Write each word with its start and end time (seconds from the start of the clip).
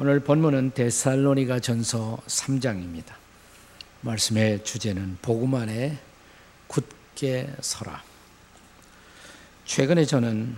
오늘 0.00 0.20
본문은 0.20 0.74
데살로니가 0.74 1.58
전서 1.58 2.18
3장입니다. 2.28 3.14
말씀의 4.02 4.62
주제는 4.62 5.18
복음 5.20 5.56
안에 5.56 5.98
굳게 6.68 7.52
서라. 7.60 8.00
최근에 9.64 10.04
저는 10.04 10.56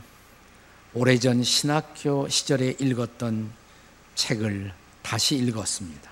오래전 0.92 1.42
신학교 1.42 2.28
시절에 2.28 2.76
읽었던 2.78 3.50
책을 4.14 4.74
다시 5.00 5.36
읽었습니다. 5.36 6.10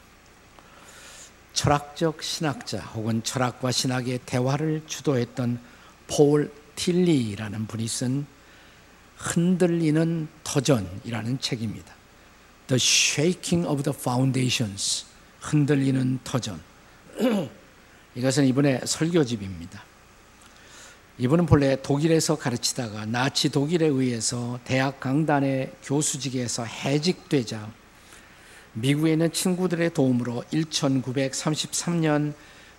철학적 1.52 2.22
신학자 2.22 2.78
혹은 2.78 3.22
철학과 3.22 3.70
신학의 3.70 4.20
대화를 4.24 4.84
주도했던 4.86 5.60
폴 6.06 6.50
틸리라는 6.76 7.66
분이 7.66 7.88
쓴 7.88 8.26
흔들리는 9.18 10.28
터전이라는 10.44 11.40
책입니다. 11.40 11.97
The 12.68 12.76
Shaking 12.76 13.66
of 13.66 13.82
the 13.82 13.96
Foundations. 13.98 15.06
흔들리는 15.40 16.20
터전. 16.22 16.60
이것은 18.14 18.44
이분의 18.44 18.82
설교집입니다. 18.84 19.82
이분은 21.16 21.46
본래 21.46 21.80
독일에서 21.80 22.36
가르치다가 22.36 23.06
나치 23.06 23.48
독일에 23.48 23.86
의해서 23.86 24.60
대학 24.64 25.00
강단의 25.00 25.72
교수직에서 25.82 26.64
해직되자 26.64 27.70
미국에 28.74 29.12
있는 29.12 29.32
친구들의 29.32 29.94
도움으로 29.94 30.44
1933년 30.52 32.34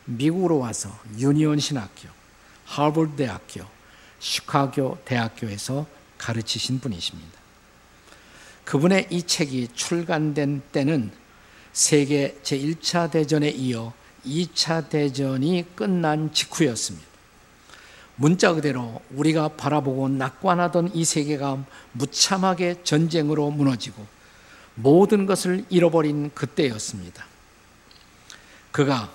미국으로 0.06 0.60
와서 0.60 0.96
유니온 1.18 1.60
신학교, 1.60 2.10
하버드 2.66 3.16
대학교, 3.16 3.66
시카고 4.20 5.00
대학교에서 5.04 5.88
가르치신 6.20 6.80
분이십니다. 6.80 7.39
그분의 8.70 9.08
이 9.10 9.24
책이 9.24 9.70
출간된 9.74 10.62
때는 10.72 11.10
세계 11.74 12.38
제1차 12.44 13.10
대전에 13.10 13.50
이어 13.50 13.94
2차 14.24 14.90
대전이 14.90 15.66
끝난 15.76 16.32
직후였습니다. 16.32 17.08
문자 18.16 18.54
그대로 18.54 19.02
우리가 19.10 19.48
바라보고 19.48 20.10
낙관하던 20.10 20.92
이 20.94 21.04
세계가 21.04 21.66
무참하게 21.94 22.84
전쟁으로 22.84 23.50
무너지고 23.50 24.06
모든 24.76 25.26
것을 25.26 25.66
잃어버린 25.72 26.30
그때였습니다. 26.36 27.26
그가 28.72 29.12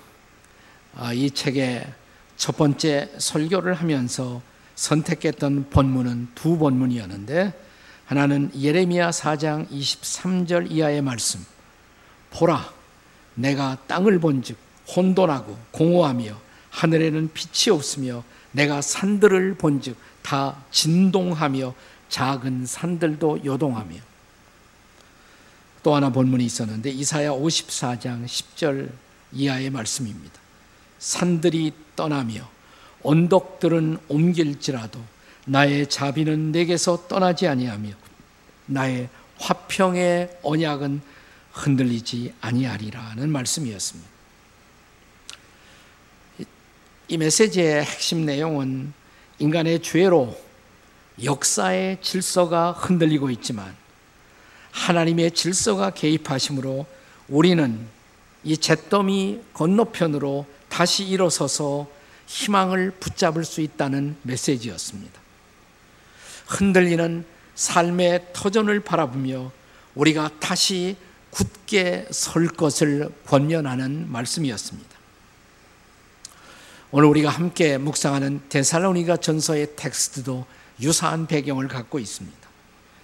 아, 0.96 1.12
이 1.12 1.30
책의 1.30 1.94
첫 2.36 2.56
번째 2.56 3.08
설교를 3.18 3.74
하면서 3.74 4.42
선택했던 4.74 5.70
본문은 5.70 6.30
두 6.34 6.58
본문이었는데 6.58 7.64
하나는 8.06 8.50
예레미야 8.58 9.10
4장 9.10 9.69
23절 9.70 10.70
이하의 10.70 11.02
말씀. 11.02 11.44
보라, 12.30 12.72
내가 13.34 13.78
땅을 13.86 14.19
본즉 14.19 14.56
혼돈하고 14.94 15.56
공허하며 15.70 16.38
하늘에는 16.70 17.30
빛이 17.33 17.74
없으며 17.74 18.22
내가 18.52 18.80
산들을 18.80 19.55
본즉 19.55 19.96
다 20.22 20.62
진동하며 20.70 21.74
작은 22.08 22.66
산들도 22.66 23.44
요동하며 23.44 23.96
또 25.83 25.94
하나 25.94 26.11
본문이 26.11 26.44
있었는데 26.44 26.91
이사야 26.91 27.30
54장 27.30 28.24
10절 28.24 28.91
이하의 29.33 29.70
말씀입니다. 29.70 30.41
산들이 30.98 31.72
떠나며 31.96 32.48
언덕들은 33.02 33.98
옮길지라도 34.08 35.00
나의 35.47 35.89
자비는 35.89 36.53
내게서 36.53 37.06
떠나지 37.09 37.47
아니하며 37.47 37.91
나의 38.67 39.09
화평의 39.39 40.39
언약은 40.42 41.03
흔들리지 41.53 42.34
아니하리라는 42.41 43.31
말씀이었습니다. 43.31 44.11
이 47.09 47.19
메시지의 47.19 47.84
핵심 47.84 48.24
내용은 48.24 48.92
인간의 49.39 49.83
죄로 49.83 50.36
역사의 51.23 51.98
질서가 52.01 52.73
흔들리고 52.73 53.30
있지만 53.30 53.77
하나님의 54.73 55.33
질서가 55.33 55.91
개입하심으로 55.91 56.86
우리는 57.29 57.86
이 58.42 58.57
잿더미 58.57 59.41
건너편으로 59.52 60.47
다시 60.68 61.05
일어서서 61.05 61.89
희망을 62.27 62.91
붙잡을 62.92 63.45
수 63.45 63.61
있다는 63.61 64.17
메시지였습니다. 64.23 65.23
흔들리는 66.46 67.24
삶의 67.55 68.28
터전을 68.32 68.80
바라보며 68.80 69.50
우리가 69.94 70.30
다시 70.40 70.96
굳게 71.30 72.08
설 72.10 72.48
것을 72.48 73.10
권면하는 73.27 74.10
말씀이었습니다. 74.10 74.94
오늘 76.90 77.08
우리가 77.08 77.28
함께 77.28 77.77
묵상하는 77.77 78.42
데살로니가 78.48 79.16
전서의 79.16 79.74
텍스트도 79.74 80.46
유사한 80.80 81.27
배경을 81.27 81.66
갖고 81.68 81.98
있습니다. 81.98 82.38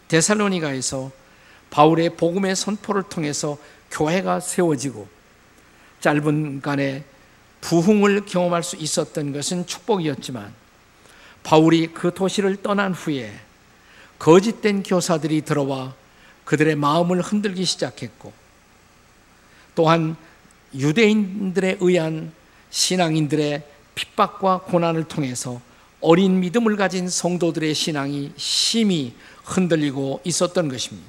데살로니가에서 0.08 1.10
바울의 1.70 2.16
복음의 2.16 2.54
선포를 2.56 3.04
통해서 3.04 3.58
교회가 3.90 4.40
세워지고 4.40 5.08
짧은 6.00 6.60
간에 6.60 7.04
부흥을 7.60 8.26
경험할 8.26 8.62
수 8.62 8.76
있었던 8.76 9.32
것은 9.32 9.66
축복이었지만 9.66 10.52
바울이 11.42 11.88
그 11.88 12.12
도시를 12.14 12.62
떠난 12.62 12.92
후에 12.92 13.32
거짓된 14.18 14.82
교사들이 14.82 15.42
들어와 15.42 15.94
그들의 16.44 16.76
마음을 16.76 17.20
흔들기 17.22 17.64
시작했고 17.64 18.32
또한 19.74 20.16
유대인들에 20.74 21.78
의한 21.80 22.32
신앙인들의 22.70 23.62
핍박과 23.94 24.62
고난을 24.62 25.04
통해서 25.04 25.60
어린 26.00 26.40
믿음을 26.40 26.76
가진 26.76 27.08
성도들의 27.08 27.74
신앙이 27.74 28.32
심히 28.36 29.14
흔들리고 29.44 30.20
있었던 30.24 30.68
것입니다. 30.68 31.08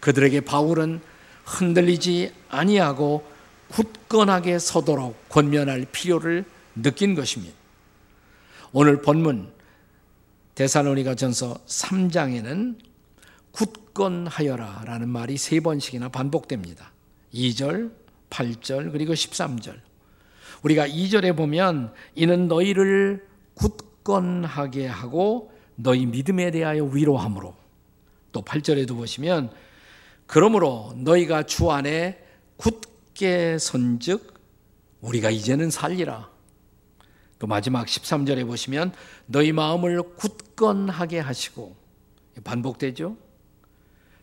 그들에게 0.00 0.40
바울은 0.42 1.00
흔들리지 1.44 2.32
아니하고 2.48 3.26
굳건하게 3.68 4.58
서도록 4.58 5.28
권면할 5.28 5.86
필요를 5.90 6.44
느낀 6.74 7.14
것입니다. 7.14 7.61
오늘 8.74 9.02
본문 9.02 9.52
데살로니가 10.54 11.14
전서 11.14 11.58
3장에는 11.66 12.78
굳건하여라 13.50 14.84
라는 14.86 15.10
말이 15.10 15.36
세 15.36 15.60
번씩이나 15.60 16.08
반복됩니다. 16.08 16.90
2절, 17.34 17.92
8절, 18.30 18.92
그리고 18.92 19.12
13절. 19.12 19.78
우리가 20.62 20.88
2절에 20.88 21.36
보면 21.36 21.92
이는 22.14 22.48
너희를 22.48 23.26
굳건하게 23.54 24.86
하고 24.86 25.52
너희 25.74 26.06
믿음에 26.06 26.50
대하여 26.50 26.84
위로함으로 26.84 27.54
또 28.32 28.42
8절에도 28.42 28.96
보시면 28.96 29.50
그러므로 30.26 30.94
너희가 30.96 31.42
주 31.42 31.70
안에 31.70 32.24
굳게 32.56 33.58
선즉 33.58 34.32
우리가 35.02 35.28
이제는 35.28 35.70
살리라. 35.70 36.31
또 37.42 37.48
마지막 37.48 37.88
13절에 37.88 38.46
보시면 38.46 38.92
너희 39.26 39.50
마음을 39.50 40.00
굳건하게 40.14 41.18
하시고 41.18 41.74
반복되죠. 42.44 43.16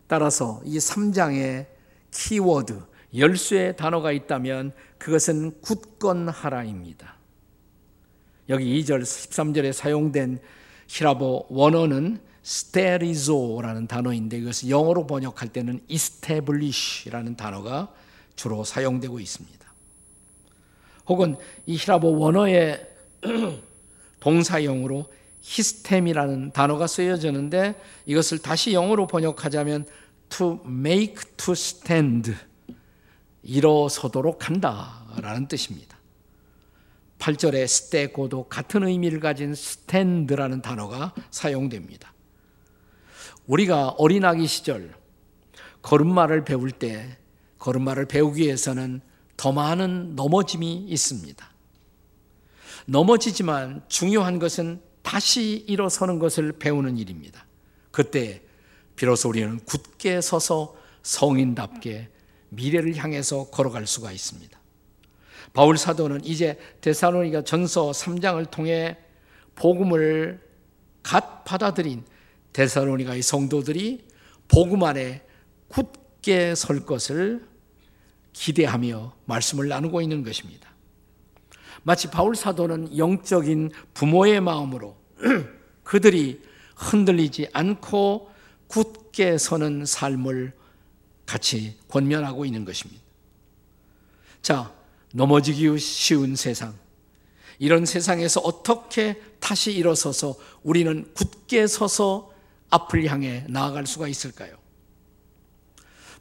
따라서 0.06 0.62
이 0.64 0.78
3장의 0.78 1.66
키워드 2.10 2.80
열쇠의 3.14 3.76
단어가 3.76 4.10
있다면 4.10 4.72
그것은 4.96 5.60
굳건하라입니다. 5.60 7.16
여기 8.48 8.82
2절 8.82 9.02
13절에 9.02 9.74
사용된 9.74 10.38
히라보 10.88 11.48
원어는 11.50 12.22
스테리조라는 12.42 13.86
단어인데 13.86 14.38
이것을 14.38 14.70
영어로 14.70 15.06
번역할 15.06 15.50
때는 15.50 15.80
establish라는 15.90 17.36
단어가 17.36 17.92
주로 18.34 18.64
사용되고 18.64 19.20
있습니다. 19.20 19.60
혹은 21.06 21.36
이 21.66 21.76
히라보 21.76 22.18
원어의 22.18 22.89
동사형으로 24.20 25.06
히스템이라는 25.42 26.52
단어가 26.52 26.86
쓰여졌는데 26.86 27.80
이것을 28.06 28.38
다시 28.38 28.72
영어로 28.72 29.06
번역하자면 29.06 29.86
to 30.28 30.60
make 30.66 31.16
to 31.36 31.52
stand 31.52 32.34
일어서도록 33.42 34.48
한다라는 34.48 35.48
뜻입니다. 35.48 35.98
8절의 37.18 37.66
스테고도 37.66 38.44
같은 38.44 38.82
의미를 38.82 39.20
가진 39.20 39.54
스탠드라는 39.54 40.62
단어가 40.62 41.14
사용됩니다. 41.30 42.14
우리가 43.46 43.88
어린아기 43.90 44.46
시절 44.46 44.94
걸음마를 45.82 46.44
배울 46.44 46.70
때 46.70 47.18
걸음마를 47.58 48.06
배우기 48.06 48.42
위해서는 48.42 49.00
더 49.36 49.52
많은 49.52 50.16
넘어짐이 50.16 50.86
있습니다. 50.88 51.50
넘어지지만 52.86 53.82
중요한 53.88 54.38
것은 54.38 54.80
다시 55.02 55.64
일어서는 55.66 56.18
것을 56.18 56.52
배우는 56.52 56.98
일입니다. 56.98 57.46
그때 57.90 58.42
비로소 58.96 59.28
우리는 59.28 59.58
굳게 59.64 60.20
서서 60.20 60.76
성인답게 61.02 62.08
미래를 62.50 62.96
향해서 62.96 63.50
걸어갈 63.50 63.86
수가 63.86 64.12
있습니다. 64.12 64.58
바울 65.52 65.78
사도는 65.78 66.24
이제 66.24 66.58
데살로니가 66.80 67.42
전서 67.42 67.90
3장을 67.90 68.50
통해 68.50 68.98
복음을 69.54 70.40
갓 71.02 71.44
받아들인 71.44 72.04
데살로니가의 72.52 73.22
성도들이 73.22 74.06
복음 74.48 74.82
안에 74.82 75.22
굳게 75.68 76.54
설 76.54 76.84
것을 76.84 77.48
기대하며 78.32 79.14
말씀을 79.24 79.68
나누고 79.68 80.02
있는 80.02 80.22
것입니다. 80.22 80.69
마치 81.82 82.08
바울 82.08 82.36
사도는 82.36 82.96
영적인 82.96 83.70
부모의 83.94 84.40
마음으로 84.40 84.96
그들이 85.82 86.42
흔들리지 86.76 87.48
않고 87.52 88.30
굳게 88.66 89.38
서는 89.38 89.84
삶을 89.84 90.52
같이 91.26 91.76
권면하고 91.88 92.44
있는 92.44 92.64
것입니다. 92.64 93.02
자, 94.42 94.72
넘어지기 95.12 95.78
쉬운 95.78 96.36
세상. 96.36 96.74
이런 97.58 97.84
세상에서 97.84 98.40
어떻게 98.40 99.20
다시 99.38 99.72
일어서서 99.72 100.34
우리는 100.62 101.06
굳게 101.14 101.66
서서 101.66 102.32
앞을 102.70 103.06
향해 103.06 103.44
나아갈 103.48 103.86
수가 103.86 104.08
있을까요? 104.08 104.56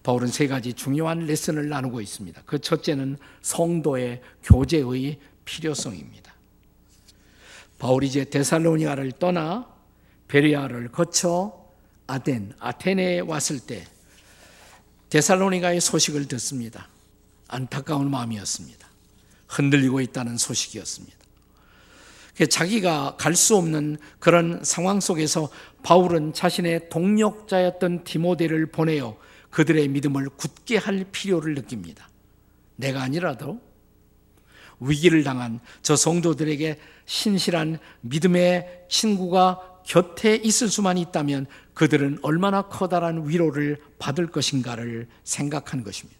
바울은 0.03 0.27
세 0.27 0.47
가지 0.47 0.73
중요한 0.73 1.19
레슨을 1.19 1.69
나누고 1.69 2.01
있습니다. 2.01 2.41
그 2.45 2.59
첫째는 2.59 3.17
성도의 3.41 4.21
교제의 4.43 5.19
필요성입니다. 5.49 6.31
바울이 7.79 8.07
이제 8.07 8.25
데살로니아를 8.25 9.13
떠나 9.13 9.67
베리아를 10.27 10.91
거쳐 10.91 11.65
아덴, 12.05 12.53
아테네에 12.59 13.21
왔을 13.21 13.59
때 13.59 13.85
데살로니가의 15.09 15.81
소식을 15.81 16.27
듣습니다. 16.27 16.87
안타까운 17.47 18.11
마음이었습니다. 18.11 18.87
흔들리고 19.47 20.01
있다는 20.01 20.37
소식이었습니다. 20.37 21.17
자기가 22.49 23.15
갈 23.17 23.35
수 23.35 23.57
없는 23.57 23.97
그런 24.19 24.63
상황 24.63 24.99
속에서 24.99 25.49
바울은 25.83 26.33
자신의 26.33 26.89
동력자였던 26.89 28.03
디모데를 28.03 28.67
보내어 28.67 29.17
그들의 29.49 29.87
믿음을 29.87 30.29
굳게 30.29 30.77
할 30.77 31.05
필요를 31.11 31.55
느낍니다. 31.55 32.07
내가 32.75 33.01
아니라도 33.01 33.59
위기를 34.79 35.23
당한 35.23 35.59
저 35.81 35.95
성도들에게 35.95 36.77
신실한 37.05 37.79
믿음의 38.01 38.85
친구가 38.89 39.81
곁에 39.85 40.35
있을 40.35 40.67
수만 40.67 40.97
있다면 40.97 41.47
그들은 41.73 42.19
얼마나 42.21 42.63
커다란 42.63 43.27
위로를 43.27 43.77
받을 43.97 44.27
것인가를 44.27 45.07
생각한 45.23 45.83
것입니다. 45.83 46.19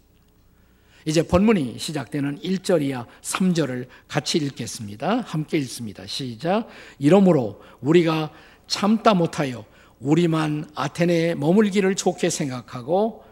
이제 1.06 1.26
본문이 1.26 1.78
시작되는 1.80 2.40
1절이야 2.40 3.06
3절을 3.22 3.88
같이 4.08 4.38
읽겠습니다. 4.38 5.22
함께 5.22 5.58
읽습니다. 5.60 6.06
시작. 6.06 6.68
이러므로 6.98 7.62
우리가 7.82 8.32
참다 8.68 9.14
못하여 9.14 9.66
우리만 10.00 10.70
아테네에 10.76 11.36
머물기를 11.36 11.96
좋게 11.96 12.30
생각하고 12.30 13.24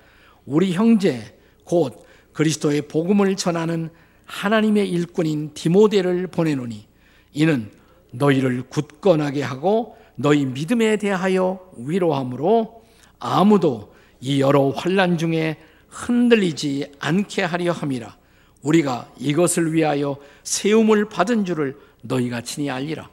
우리 0.46 0.74
형제 0.74 1.38
곧 1.64 2.06
그리스도의 2.34 2.84
복음을 2.84 3.36
전하는 3.36 3.90
하나님의 4.28 4.90
일꾼인 4.90 5.54
디모데를 5.54 6.28
보내노니 6.28 6.86
이는 7.34 7.72
너희를 8.12 8.64
굳건하게 8.70 9.42
하고 9.42 9.98
너희 10.16 10.46
믿음에 10.46 10.98
대하여 10.98 11.60
위로함으로 11.78 12.84
아무도 13.20 13.96
이 14.20 14.42
여러 14.42 14.70
환란 14.70 15.18
중에 15.18 15.58
흔들리지 15.90 16.94
않게 17.00 17.44
하려 17.44 17.72
함이라. 17.72 18.18
우리가 18.62 19.12
이것을 19.18 19.74
위하여 19.74 20.18
세움을 20.44 21.10
받은 21.10 21.46
줄을 21.46 21.78
너희가 22.02 22.42
친히 22.42 22.70
알리라. 22.70 23.10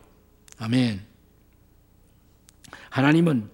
아멘. 0.59 1.01
하나님은 2.91 3.51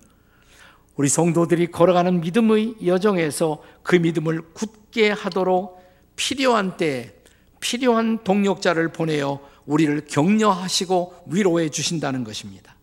우리 0.97 1.09
성도들이 1.09 1.69
걸어가는 1.69 2.21
믿음의 2.21 2.77
여정에서 2.85 3.63
그 3.83 3.97
믿음을 3.97 4.43
굳게 4.53 5.11
하도록 5.11 5.81
필요한 6.17 6.77
때 6.77 7.20
필요한 7.61 8.25
동력자를 8.25 8.93
보내어 8.93 9.41
우리를 9.67 10.07
격려하시고 10.07 11.25
위로해 11.27 11.69
주신다는 11.69 12.25
것입니다. 12.25 12.75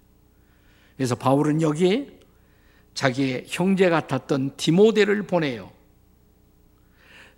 그래서 0.95 1.15
바울은 1.15 1.61
여기 1.61 2.17
자기의 2.93 3.45
형제 3.47 3.89
같았던 3.89 4.55
디모데를 4.57 5.23
보내요. 5.23 5.71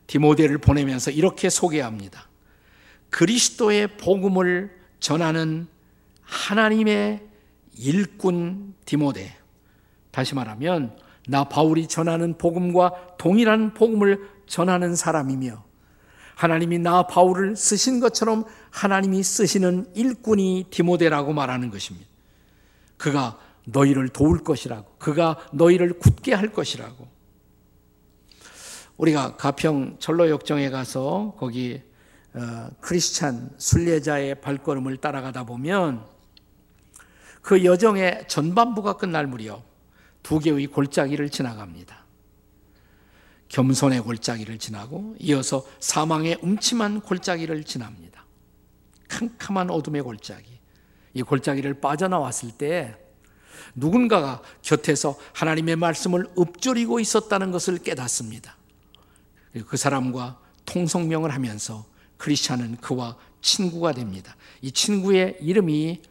디모데를 0.07 0.57
보내면서 0.57 1.11
이렇게 1.11 1.49
소개합니다. 1.49 2.29
그리스도의 3.09 3.97
복음을 3.97 4.71
전하는 4.99 5.67
하나님의 6.21 7.21
일꾼 7.77 8.73
디모데. 8.85 9.35
다시 10.11 10.35
말하면 10.35 10.97
나 11.27 11.43
바울이 11.43 11.87
전하는 11.87 12.37
복음과 12.37 13.17
동일한 13.17 13.73
복음을 13.73 14.29
전하는 14.47 14.95
사람이며 14.95 15.68
하나님이 16.39 16.79
나 16.79 17.03
바울을 17.03 17.57
쓰신 17.57 17.99
것처럼 17.99 18.45
하나님이 18.69 19.23
쓰시는 19.23 19.87
일꾼이 19.93 20.67
디모데라고 20.69 21.33
말하는 21.33 21.69
것입니다. 21.69 22.07
그가 22.95 23.37
너희를 23.65 24.07
도울 24.07 24.41
것이라고, 24.41 24.95
그가 24.99 25.35
너희를 25.51 25.99
굳게 25.99 26.33
할 26.33 26.53
것이라고. 26.53 27.09
우리가 28.95 29.35
가평 29.35 29.97
전로역정에 29.99 30.69
가서 30.69 31.35
거기 31.37 31.81
어, 32.33 32.69
크리스찬 32.79 33.49
순례자의 33.57 34.39
발걸음을 34.39 34.95
따라가다 34.95 35.43
보면 35.43 36.05
그 37.41 37.65
여정의 37.65 38.23
전반부가 38.29 38.93
끝날 38.93 39.27
무렵 39.27 39.63
두 40.23 40.39
개의 40.39 40.67
골짜기를 40.67 41.31
지나갑니다. 41.31 42.05
겸손의 43.49 44.01
골짜기를 44.01 44.59
지나고 44.59 45.15
이어서 45.19 45.65
사망의 45.79 46.39
음침한 46.43 47.01
골짜기를 47.01 47.63
지납니다. 47.63 48.25
캄캄한 49.07 49.71
어둠의 49.71 50.03
골짜기. 50.03 50.59
이 51.15 51.21
골짜기를 51.23 51.81
빠져나왔을 51.81 52.51
때 52.51 52.95
누군가가 53.75 54.41
곁에서 54.61 55.17
하나님의 55.33 55.75
말씀을 55.75 56.27
읊조리고 56.37 56.99
있었다는 56.99 57.51
것을 57.51 57.79
깨닫습니다. 57.79 58.55
그 59.67 59.77
사람과 59.77 60.39
통성명을 60.65 61.33
하면서 61.33 61.85
크리스찬은 62.17 62.77
그와 62.77 63.17
친구가 63.41 63.93
됩니다. 63.93 64.35
이 64.61 64.71
친구의 64.71 65.37
이름이 65.41 66.01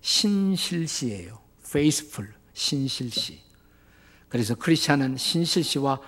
신실씨예요. 0.00 1.38
faithful, 1.66 2.32
신실씨. 2.54 3.40
그래서 4.28 4.54
크리스찬은 4.54 5.16
신실씨와 5.16 6.00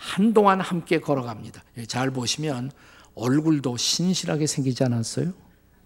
한동안 0.00 0.62
함께 0.62 0.98
걸어갑니다. 0.98 1.62
예, 1.76 1.84
잘 1.84 2.10
보시면 2.10 2.72
얼굴도 3.14 3.76
신실하게 3.76 4.46
생기지 4.46 4.82
않았어요? 4.82 5.34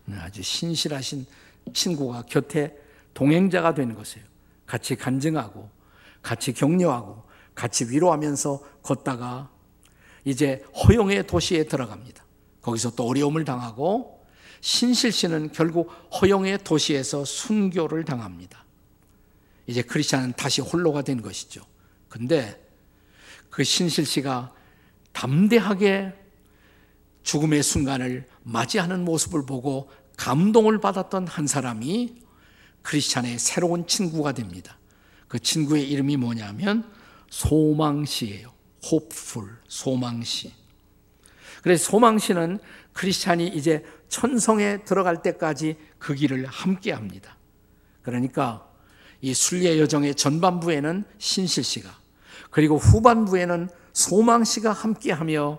네, 0.04 0.16
아주 0.18 0.40
신실하신 0.40 1.26
친구가 1.72 2.22
곁에 2.22 2.78
동행자가 3.12 3.74
되는 3.74 3.96
것이에요. 3.96 4.24
같이 4.66 4.94
간증하고, 4.94 5.68
같이 6.22 6.52
격려하고, 6.52 7.24
같이 7.56 7.86
위로하면서 7.86 8.62
걷다가 8.82 9.50
이제 10.24 10.64
허용의 10.86 11.26
도시에 11.26 11.64
들어갑니다. 11.64 12.24
거기서 12.62 12.92
또 12.92 13.08
어려움을 13.08 13.44
당하고 13.44 14.24
신실 14.60 15.10
씨는 15.10 15.50
결국 15.50 15.90
허용의 16.20 16.58
도시에서 16.62 17.24
순교를 17.24 18.04
당합니다. 18.04 18.64
이제 19.66 19.82
크리스찬은 19.82 20.34
다시 20.34 20.60
홀로가 20.60 21.02
된 21.02 21.20
것이죠. 21.20 21.62
근데 22.08 22.63
그 23.54 23.62
신실 23.62 24.04
씨가 24.04 24.52
담대하게 25.12 26.12
죽음의 27.22 27.62
순간을 27.62 28.26
맞이하는 28.42 29.04
모습을 29.04 29.46
보고 29.46 29.88
감동을 30.16 30.80
받았던 30.80 31.28
한 31.28 31.46
사람이 31.46 32.16
크리스찬의 32.82 33.38
새로운 33.38 33.86
친구가 33.86 34.32
됩니다. 34.32 34.76
그 35.28 35.38
친구의 35.38 35.88
이름이 35.88 36.16
뭐냐면 36.16 36.90
소망시예요. 37.30 38.52
hopeful, 38.84 39.52
소망시. 39.68 40.52
그래서 41.62 41.92
소망시는 41.92 42.58
크리스찬이 42.92 43.46
이제 43.46 43.84
천성에 44.08 44.82
들어갈 44.82 45.22
때까지 45.22 45.76
그 46.00 46.16
길을 46.16 46.46
함께 46.46 46.90
합니다. 46.90 47.38
그러니까 48.02 48.68
이 49.20 49.32
순례 49.32 49.78
여정의 49.78 50.16
전반부에는 50.16 51.04
신실 51.18 51.62
씨가 51.62 52.03
그리고 52.50 52.76
후반부에는 52.76 53.68
소망 53.92 54.44
씨가 54.44 54.72
함께하며 54.72 55.58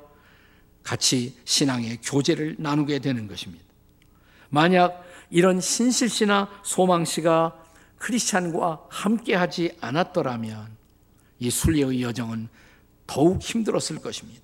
같이 0.83 1.37
신앙의 1.45 1.99
교제를 2.03 2.55
나누게 2.59 2.99
되는 2.99 3.27
것입니다. 3.27 3.65
만약 4.49 5.03
이런 5.29 5.59
신실 5.59 6.09
씨나 6.09 6.49
소망 6.63 7.05
씨가 7.05 7.63
크리스찬과 7.97 8.85
함께하지 8.89 9.77
않았더라면 9.81 10.75
이 11.39 11.49
순례의 11.49 12.01
여정은 12.01 12.49
더욱 13.07 13.41
힘들었을 13.41 14.01
것입니다. 14.01 14.41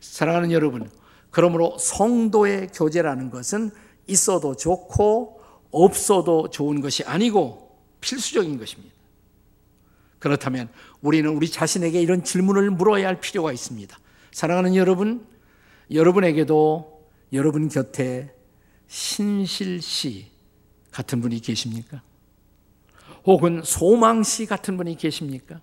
사랑하는 0.00 0.52
여러분, 0.52 0.90
그러므로 1.30 1.76
성도의 1.78 2.68
교제라는 2.68 3.30
것은 3.30 3.70
있어도 4.06 4.54
좋고 4.54 5.40
없어도 5.70 6.50
좋은 6.50 6.80
것이 6.80 7.04
아니고 7.04 7.78
필수적인 8.00 8.58
것입니다. 8.58 8.94
그렇다면 10.18 10.68
우리는 11.00 11.30
우리 11.30 11.48
자신에게 11.48 12.00
이런 12.00 12.24
질문을 12.24 12.70
물어야 12.70 13.06
할 13.06 13.20
필요가 13.20 13.52
있습니다. 13.52 13.96
사랑하는 14.32 14.74
여러분, 14.74 15.26
여러분에게도 15.90 17.08
여러분 17.32 17.68
곁에 17.68 18.34
신실 18.86 19.82
씨 19.82 20.30
같은 20.90 21.20
분이 21.20 21.40
계십니까? 21.40 22.02
혹은 23.24 23.62
소망 23.64 24.22
씨 24.22 24.46
같은 24.46 24.76
분이 24.76 24.96
계십니까? 24.96 25.60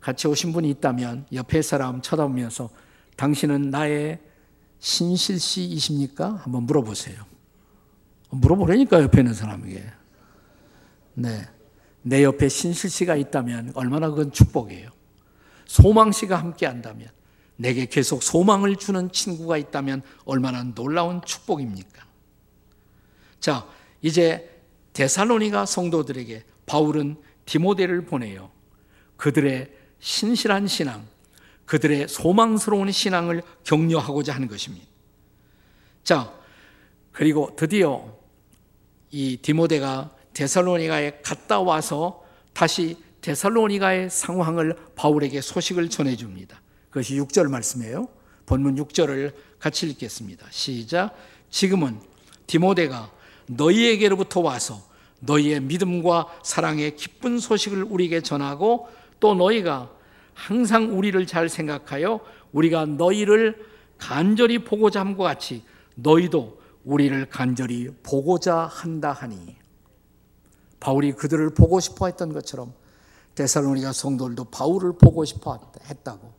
같이 0.00 0.26
오신 0.28 0.52
분이 0.52 0.70
있다면 0.70 1.26
옆에 1.32 1.62
사람 1.62 2.00
쳐다보면서 2.00 2.70
당신은 3.16 3.70
나의 3.70 4.20
신실 4.78 5.40
씨이십니까? 5.40 6.40
한번 6.42 6.64
물어보세요. 6.64 7.24
물어보라니까 8.30 9.02
옆에 9.02 9.20
있는 9.20 9.34
사람에게. 9.34 9.84
네. 11.14 11.46
내 12.06 12.22
옆에 12.22 12.48
신실 12.48 12.88
씨가 12.88 13.16
있다면 13.16 13.72
얼마나 13.74 14.08
그건 14.08 14.30
축복이에요. 14.30 14.90
소망 15.64 16.12
씨가 16.12 16.38
함께 16.38 16.64
한다면 16.64 17.08
내게 17.56 17.86
계속 17.86 18.22
소망을 18.22 18.76
주는 18.76 19.10
친구가 19.10 19.56
있다면 19.56 20.02
얼마나 20.24 20.62
놀라운 20.62 21.20
축복입니까? 21.24 22.06
자, 23.40 23.66
이제 24.02 24.62
데살로니가 24.92 25.66
성도들에게 25.66 26.44
바울은 26.66 27.16
디모데를 27.44 28.04
보내요. 28.04 28.52
그들의 29.16 29.72
신실한 29.98 30.68
신앙, 30.68 31.08
그들의 31.64 32.06
소망스러운 32.06 32.92
신앙을 32.92 33.42
격려하고자 33.64 34.32
하는 34.32 34.46
것입니다. 34.46 34.86
자, 36.04 36.32
그리고 37.10 37.56
드디어 37.56 38.16
이 39.10 39.38
디모데가 39.38 40.15
데살로니가에 40.36 41.20
갔다 41.22 41.60
와서 41.60 42.22
다시 42.52 42.98
데살로니가의 43.22 44.10
상황을 44.10 44.76
바울에게 44.94 45.40
소식을 45.40 45.88
전해 45.88 46.14
줍니다. 46.14 46.60
그것이 46.90 47.18
6절 47.18 47.50
말씀이에요. 47.50 48.06
본문 48.44 48.76
6절을 48.76 49.32
같이 49.58 49.88
읽겠습니다. 49.88 50.46
시작. 50.50 51.16
지금은 51.48 51.98
디모데가 52.46 53.10
너희에게로부터 53.46 54.40
와서 54.40 54.86
너희의 55.20 55.60
믿음과 55.60 56.26
사랑의 56.42 56.96
기쁜 56.96 57.38
소식을 57.38 57.84
우리에게 57.84 58.20
전하고 58.20 58.88
또 59.18 59.34
너희가 59.34 59.90
항상 60.34 60.96
우리를 60.96 61.26
잘 61.26 61.48
생각하여 61.48 62.20
우리가 62.52 62.84
너희를 62.84 63.64
간절히 63.96 64.58
보고자 64.58 65.00
함과 65.00 65.24
같이 65.24 65.62
너희도 65.94 66.60
우리를 66.84 67.26
간절히 67.30 67.88
보고자 68.02 68.66
한다 68.70 69.12
하니 69.12 69.56
바울이 70.80 71.12
그들을 71.12 71.50
보고 71.54 71.80
싶어 71.80 72.06
했던 72.06 72.32
것처럼 72.32 72.74
데살로니가 73.34 73.92
성도들도 73.92 74.44
바울을 74.46 74.98
보고 74.98 75.24
싶어 75.24 75.60
했다고 75.88 76.34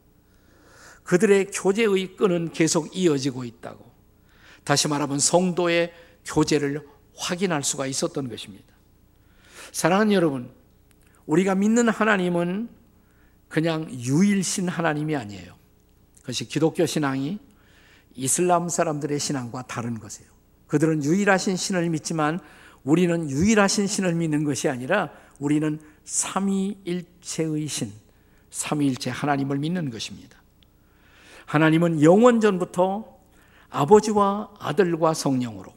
그들의 1.04 1.52
교제의 1.52 2.16
끈은 2.16 2.52
계속 2.52 2.96
이어지고 2.96 3.46
있다고 3.46 3.90
다시 4.64 4.88
말하면 4.88 5.20
성도의 5.20 5.94
교제를 6.26 6.86
확인할 7.16 7.64
수가 7.64 7.88
있었던 7.88 8.30
것입니다. 8.30 8.66
사랑하는 9.72 10.12
여러분, 10.14 10.52
우리가 11.26 11.56
믿는 11.56 11.90
하나님은 11.90 12.70
그냥 13.48 13.90
유일신 13.90 14.68
하나님이 14.68 15.16
아니에요. 15.16 15.56
그것이 16.22 16.46
기독교 16.46 16.86
신앙이 16.86 17.40
이슬람 18.16 18.68
사람들의 18.68 19.18
신앙과 19.20 19.64
다른 19.64 20.00
것이에요. 20.00 20.30
그들은 20.68 21.04
유일하신 21.04 21.56
신을 21.56 21.90
믿지만 21.90 22.42
우리는 22.88 23.30
유일하신 23.30 23.86
신을 23.86 24.16
믿는 24.16 24.46
것이 24.46 24.70
아니라 24.70 25.12
우리는 25.40 25.78
삼위일체의 26.06 27.68
신, 27.68 27.92
삼위일체 28.50 29.10
하나님을 29.10 29.58
믿는 29.58 29.90
것입니다. 29.90 30.42
하나님은 31.46 32.02
영원 32.02 32.40
전부터 32.40 33.18
아버지와 33.70 34.52
아들과 34.60 35.14
성령으로 35.14 35.74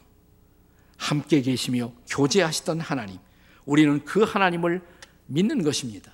함께 0.98 1.42
계시며 1.42 1.90
교제하시던 2.08 2.78
하나님, 2.78 3.18
우리는 3.66 4.04
그 4.04 4.22
하나님을 4.22 4.80
믿는 5.26 5.64
것입니다. 5.64 6.12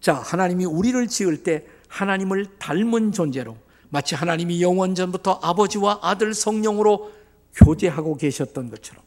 자, 0.00 0.14
하나님이 0.14 0.64
우리를 0.64 1.06
지을 1.06 1.44
때 1.44 1.64
하나님을 1.86 2.58
닮은 2.58 3.12
존재로 3.12 3.56
마치 3.90 4.16
하나님이 4.16 4.60
영원 4.60 4.96
전부터 4.96 5.38
아버지와 5.40 6.00
아들 6.02 6.34
성령으로 6.34 7.12
교제하고 7.54 8.16
계셨던 8.16 8.70
것처럼 8.70 9.04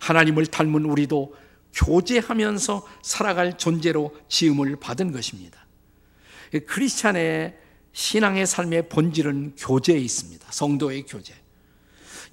하나님을 0.00 0.46
닮은 0.46 0.84
우리도 0.84 1.34
교제하면서 1.74 2.86
살아갈 3.02 3.58
존재로 3.58 4.14
지음을 4.28 4.76
받은 4.76 5.12
것입니다. 5.12 5.66
크리스찬의 6.66 7.56
신앙의 7.92 8.46
삶의 8.46 8.88
본질은 8.88 9.54
교제에 9.56 9.98
있습니다. 9.98 10.46
성도의 10.50 11.04
교제. 11.04 11.34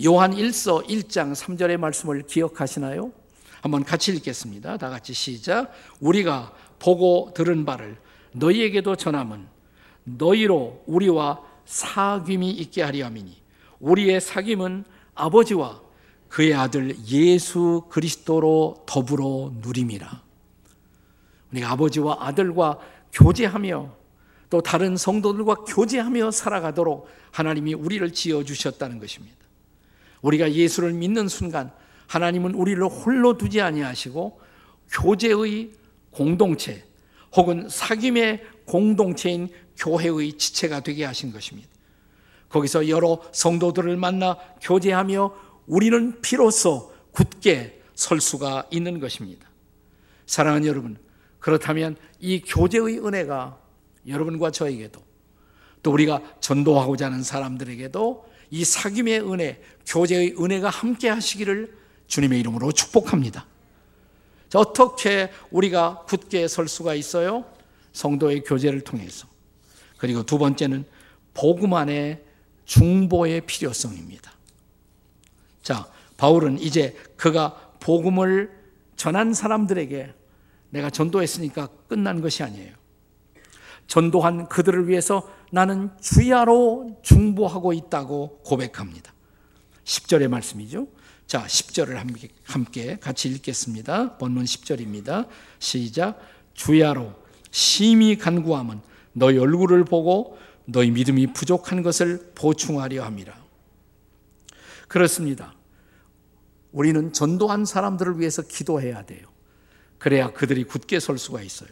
요한 0.05 0.31
1서 0.31 0.85
1장 0.87 1.33
3절의 1.33 1.77
말씀을 1.77 2.23
기억하시나요? 2.23 3.11
한번 3.61 3.83
같이 3.83 4.11
읽겠습니다. 4.13 4.77
다 4.77 4.89
같이 4.89 5.13
시작. 5.13 5.71
우리가 5.99 6.53
보고 6.79 7.31
들은 7.33 7.63
바를 7.63 7.97
너희에게도 8.33 8.95
전함은 8.95 9.47
너희로 10.03 10.83
우리와 10.85 11.41
사귐이 11.65 12.43
있게 12.59 12.81
하려 12.81 13.05
함이니 13.05 13.41
우리의 13.79 14.19
사귐은 14.19 14.83
아버지와 15.15 15.81
그의 16.33 16.55
아들 16.55 16.95
예수 17.09 17.83
그리스도로 17.89 18.81
더불어 18.87 19.51
누림이라. 19.61 20.23
우리가 21.51 21.69
아버지와 21.69 22.17
아들과 22.21 22.79
교제하며 23.11 23.95
또 24.49 24.61
다른 24.61 24.97
성도들과 24.97 25.53
교제하며 25.53 26.31
살아가도록 26.31 27.07
하나님이 27.29 27.75
우리를 27.75 28.11
지어 28.13 28.43
주셨다는 28.43 28.97
것입니다. 28.97 29.37
우리가 30.23 30.51
예수를 30.51 30.93
믿는 30.93 31.27
순간 31.27 31.71
하나님은 32.07 32.55
우리를 32.55 32.83
홀로 32.83 33.37
두지 33.37 33.61
아니하시고 33.61 34.41
교제의 34.91 35.69
공동체 36.09 36.83
혹은 37.35 37.67
사귐의 37.67 38.41
공동체인 38.65 39.49
교회의 39.77 40.33
지체가 40.39 40.79
되게 40.79 41.05
하신 41.05 41.31
것입니다. 41.31 41.69
거기서 42.49 42.89
여러 42.89 43.21
성도들을 43.31 43.97
만나 43.97 44.35
교제하며 44.61 45.52
우리는 45.67 46.21
비로소 46.21 46.93
굳게 47.11 47.81
설 47.95 48.19
수가 48.19 48.65
있는 48.71 48.99
것입니다. 48.99 49.47
사랑하는 50.25 50.67
여러분, 50.67 50.97
그렇다면 51.39 51.95
이 52.19 52.41
교제의 52.41 53.05
은혜가 53.05 53.59
여러분과 54.07 54.51
저에게도 54.51 55.01
또 55.81 55.91
우리가 55.91 56.21
전도하고자 56.39 57.07
하는 57.07 57.23
사람들에게도 57.23 58.25
이 58.51 58.63
사귐의 58.63 59.31
은혜, 59.31 59.61
교제의 59.85 60.35
은혜가 60.39 60.69
함께 60.69 61.09
하시기를 61.09 61.77
주님의 62.07 62.39
이름으로 62.39 62.71
축복합니다. 62.71 63.45
자, 64.49 64.59
어떻게 64.59 65.31
우리가 65.51 66.03
굳게 66.07 66.47
설 66.47 66.67
수가 66.67 66.93
있어요? 66.93 67.45
성도의 67.91 68.43
교제를 68.43 68.81
통해서. 68.81 69.27
그리고 69.97 70.23
두 70.23 70.37
번째는 70.37 70.85
복음 71.33 71.73
안에 71.73 72.23
중보의 72.65 73.41
필요성입니다. 73.45 74.31
자, 75.63 75.87
바울은 76.17 76.59
이제 76.59 76.95
그가 77.17 77.73
복음을 77.79 78.51
전한 78.95 79.33
사람들에게 79.33 80.13
내가 80.69 80.89
전도했으니까 80.89 81.69
끝난 81.87 82.21
것이 82.21 82.43
아니에요. 82.43 82.73
전도한 83.87 84.47
그들을 84.47 84.87
위해서 84.87 85.29
나는 85.51 85.89
주야로 85.99 86.99
중보하고 87.01 87.73
있다고 87.73 88.41
고백합니다. 88.43 89.13
10절의 89.83 90.27
말씀이죠. 90.29 90.87
자, 91.27 91.45
10절을 91.45 91.95
함께, 92.43 92.97
같이 92.99 93.29
읽겠습니다. 93.29 94.17
본문 94.17 94.43
10절입니다. 94.45 95.27
시작. 95.59 96.19
주야로 96.53 97.13
심히 97.51 98.17
간구함은 98.17 98.81
너희 99.13 99.37
얼굴을 99.37 99.85
보고 99.85 100.37
너희 100.65 100.91
믿음이 100.91 101.33
부족한 101.33 101.83
것을 101.83 102.31
보충하려 102.35 103.03
함이라. 103.03 103.42
그렇습니다. 104.93 105.55
우리는 106.71 107.11
전도한 107.13 107.65
사람들을 107.65 108.19
위해서 108.19 108.43
기도해야 108.43 109.03
돼요. 109.07 109.25
그래야 109.97 110.31
그들이 110.31 110.65
굳게 110.65 110.99
설 110.99 111.17
수가 111.17 111.41
있어요. 111.41 111.71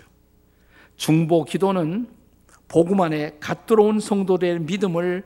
중보 0.95 1.45
기도는 1.45 2.09
복음 2.67 2.99
안에 2.99 3.37
갓 3.39 3.67
들어온 3.67 3.99
성도들의 3.99 4.61
믿음을 4.61 5.23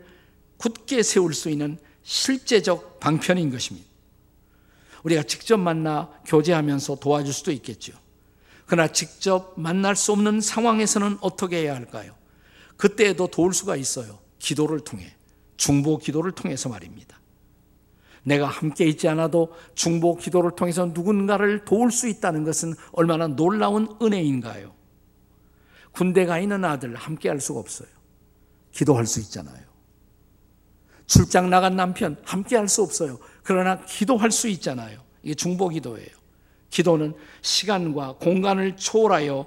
굳게 0.57 1.03
세울 1.03 1.33
수 1.33 1.49
있는 1.49 1.77
실제적 2.03 2.99
방편인 2.99 3.49
것입니다. 3.49 3.87
우리가 5.05 5.23
직접 5.23 5.55
만나 5.55 6.11
교제하면서 6.25 6.95
도와줄 6.95 7.33
수도 7.33 7.53
있겠죠. 7.53 7.93
그러나 8.65 8.91
직접 8.91 9.53
만날 9.55 9.95
수 9.95 10.11
없는 10.11 10.41
상황에서는 10.41 11.19
어떻게 11.21 11.61
해야 11.61 11.75
할까요? 11.75 12.13
그때에도 12.75 13.27
도울 13.27 13.53
수가 13.53 13.77
있어요. 13.77 14.19
기도를 14.39 14.81
통해. 14.81 15.15
중보 15.55 15.97
기도를 15.97 16.33
통해서 16.33 16.67
말입니다. 16.67 17.21
내가 18.25 18.47
함께 18.47 18.85
있지 18.85 19.07
않아도 19.07 19.53
중보 19.75 20.17
기도를 20.17 20.51
통해서 20.55 20.87
누군가를 20.87 21.63
도울 21.63 21.91
수 21.91 22.07
있다는 22.07 22.43
것은 22.43 22.73
얼마나 22.91 23.27
놀라운 23.27 23.87
은혜인가요? 24.01 24.73
군대 25.91 26.25
가 26.25 26.39
있는 26.39 26.65
아들 26.65 26.95
함께 26.95 27.29
할 27.29 27.39
수가 27.39 27.59
없어요. 27.59 27.87
기도할 28.71 29.05
수 29.05 29.19
있잖아요. 29.21 29.63
출장 31.05 31.51
나간 31.51 31.75
남편 31.75 32.17
함께 32.25 32.57
할 32.57 32.67
수 32.67 32.81
없어요. 32.81 33.19
그러나 33.43 33.79
기도할 33.85 34.31
수 34.31 34.47
있잖아요. 34.49 34.99
이게 35.21 35.35
중보 35.35 35.69
기도예요. 35.69 36.09
기도는 36.71 37.13
시간과 37.41 38.15
공간을 38.19 38.75
초월하여 38.75 39.45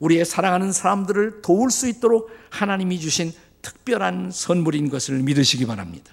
우리의 0.00 0.24
사랑하는 0.24 0.72
사람들을 0.72 1.42
도울 1.42 1.70
수 1.70 1.88
있도록 1.88 2.30
하나님이 2.50 2.98
주신 2.98 3.32
특별한 3.62 4.32
선물인 4.32 4.90
것을 4.90 5.22
믿으시기 5.22 5.66
바랍니다. 5.66 6.12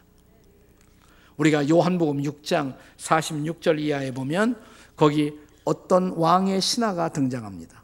우리가 1.38 1.70
요한복음 1.70 2.22
6장 2.24 2.75
46절 2.98 3.79
이하에 3.79 4.12
보면 4.12 4.60
거기 4.96 5.34
어떤 5.63 6.12
왕의 6.12 6.62
신하가 6.62 7.10
등장합니다. 7.10 7.84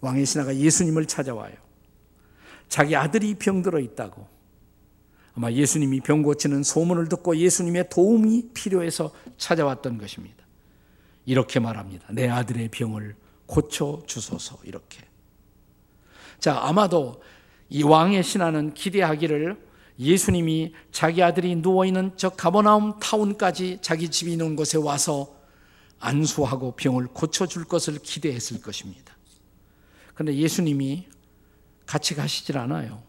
왕의 0.00 0.26
신하가 0.26 0.56
예수님을 0.56 1.06
찾아와요. 1.06 1.54
자기 2.68 2.96
아들이 2.96 3.34
병들어 3.34 3.78
있다고. 3.78 4.26
아마 5.34 5.50
예수님이 5.50 6.00
병 6.00 6.22
고치는 6.22 6.62
소문을 6.62 7.08
듣고 7.08 7.36
예수님의 7.36 7.88
도움이 7.88 8.50
필요해서 8.52 9.12
찾아왔던 9.38 9.98
것입니다. 9.98 10.44
이렇게 11.24 11.60
말합니다. 11.60 12.06
내 12.10 12.28
아들의 12.28 12.68
병을 12.68 13.14
고쳐 13.46 14.02
주소서. 14.06 14.58
이렇게. 14.64 15.00
자, 16.40 16.58
아마도 16.62 17.22
이 17.68 17.82
왕의 17.82 18.22
신하는 18.24 18.74
기대하기를 18.74 19.71
예수님이 19.98 20.74
자기 20.90 21.22
아들이 21.22 21.54
누워있는 21.56 22.12
저 22.16 22.30
가버나움 22.30 22.98
타운까지 22.98 23.78
자기 23.82 24.08
집이 24.08 24.32
있는 24.32 24.56
곳에 24.56 24.78
와서 24.78 25.36
안수하고 26.00 26.72
병을 26.72 27.08
고쳐줄 27.08 27.64
것을 27.64 27.98
기대했을 27.98 28.60
것입니다. 28.60 29.16
그런데 30.14 30.36
예수님이 30.36 31.06
같이 31.86 32.14
가시질 32.14 32.58
않아요. 32.58 33.02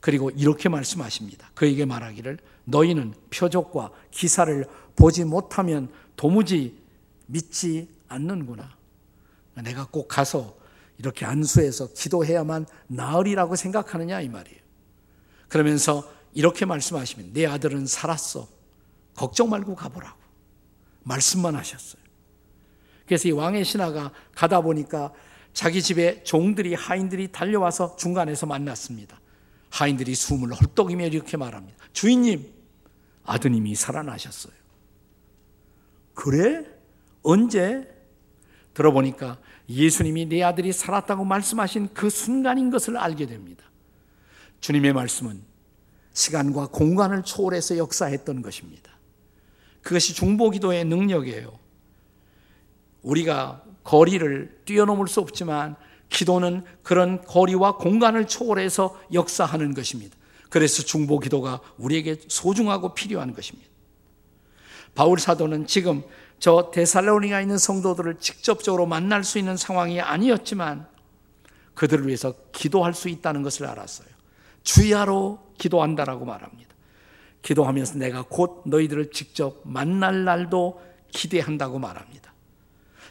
그리고 0.00 0.30
이렇게 0.30 0.68
말씀하십니다. 0.68 1.50
그에게 1.54 1.84
말하기를 1.84 2.38
너희는 2.64 3.14
표적과 3.30 3.92
기사를 4.10 4.66
보지 4.96 5.24
못하면 5.24 5.88
도무지 6.16 6.78
믿지 7.26 7.88
않는구나. 8.08 8.76
내가 9.62 9.86
꼭 9.86 10.08
가서 10.08 10.56
이렇게 10.98 11.24
안수해서 11.24 11.92
기도해야만 11.92 12.66
나으리라고 12.88 13.56
생각하느냐 13.56 14.20
이 14.20 14.28
말이에요. 14.28 14.61
그러면서 15.52 16.10
이렇게 16.32 16.64
말씀하시면 16.64 17.34
내 17.34 17.44
아들은 17.44 17.86
살았어. 17.86 18.48
걱정 19.14 19.50
말고 19.50 19.74
가보라고. 19.74 20.18
말씀만 21.02 21.54
하셨어요. 21.56 22.00
그래서 23.04 23.28
이 23.28 23.32
왕의 23.32 23.66
신하가 23.66 24.12
가다 24.34 24.62
보니까 24.62 25.12
자기 25.52 25.82
집에 25.82 26.22
종들이 26.22 26.72
하인들이 26.72 27.32
달려와서 27.32 27.96
중간에서 27.96 28.46
만났습니다. 28.46 29.20
하인들이 29.68 30.14
숨을 30.14 30.54
헐떡이며 30.54 31.08
이렇게 31.08 31.36
말합니다. 31.36 31.84
주인님, 31.92 32.50
아드님이 33.24 33.74
살아나셨어요. 33.74 34.54
그래? 36.14 36.64
언제? 37.22 37.86
들어보니까 38.72 39.38
예수님이 39.68 40.24
내 40.30 40.42
아들이 40.42 40.72
살았다고 40.72 41.26
말씀하신 41.26 41.90
그 41.92 42.08
순간인 42.08 42.70
것을 42.70 42.96
알게 42.96 43.26
됩니다. 43.26 43.66
주님의 44.62 44.92
말씀은 44.92 45.42
시간과 46.14 46.68
공간을 46.68 47.24
초월해서 47.24 47.76
역사했던 47.76 48.42
것입니다. 48.42 48.92
그것이 49.82 50.14
중보기도의 50.14 50.84
능력이에요. 50.84 51.58
우리가 53.02 53.64
거리를 53.82 54.62
뛰어넘을 54.64 55.08
수 55.08 55.20
없지만 55.20 55.74
기도는 56.08 56.64
그런 56.82 57.22
거리와 57.22 57.76
공간을 57.76 58.28
초월해서 58.28 59.00
역사하는 59.12 59.74
것입니다. 59.74 60.16
그래서 60.48 60.84
중보 60.84 61.18
기도가 61.18 61.60
우리에게 61.78 62.20
소중하고 62.28 62.94
필요한 62.94 63.34
것입니다. 63.34 63.68
바울 64.94 65.18
사도는 65.18 65.66
지금 65.66 66.04
저 66.38 66.70
데살로니가 66.72 67.40
있는 67.40 67.58
성도들을 67.58 68.18
직접적으로 68.20 68.86
만날 68.86 69.24
수 69.24 69.38
있는 69.38 69.56
상황이 69.56 70.00
아니었지만 70.00 70.86
그들을 71.74 72.06
위해서 72.06 72.34
기도할 72.52 72.94
수 72.94 73.08
있다는 73.08 73.42
것을 73.42 73.66
알았어요. 73.66 74.11
주야로 74.62 75.38
기도한다라고 75.58 76.24
말합니다. 76.24 76.70
기도하면서 77.42 77.98
내가 77.98 78.24
곧 78.28 78.62
너희들을 78.66 79.10
직접 79.10 79.60
만날 79.64 80.24
날도 80.24 80.80
기대한다고 81.10 81.78
말합니다. 81.78 82.32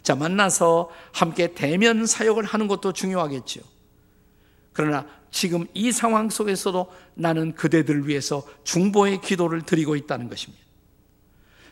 자, 0.04 0.16
만나서 0.16 0.90
함께 1.12 1.54
대면 1.54 2.06
사역을 2.06 2.44
하는 2.44 2.68
것도 2.68 2.94
중요하겠죠. 2.94 3.62
그러나 4.74 5.06
지금 5.30 5.66
이 5.74 5.92
상황 5.92 6.30
속에서도 6.30 6.92
나는 7.14 7.54
그대들을 7.56 8.08
위해서 8.08 8.44
중보의 8.64 9.22
기도를 9.22 9.62
드리고 9.62 9.96
있다는 9.96 10.30
것입니다. 10.30 10.64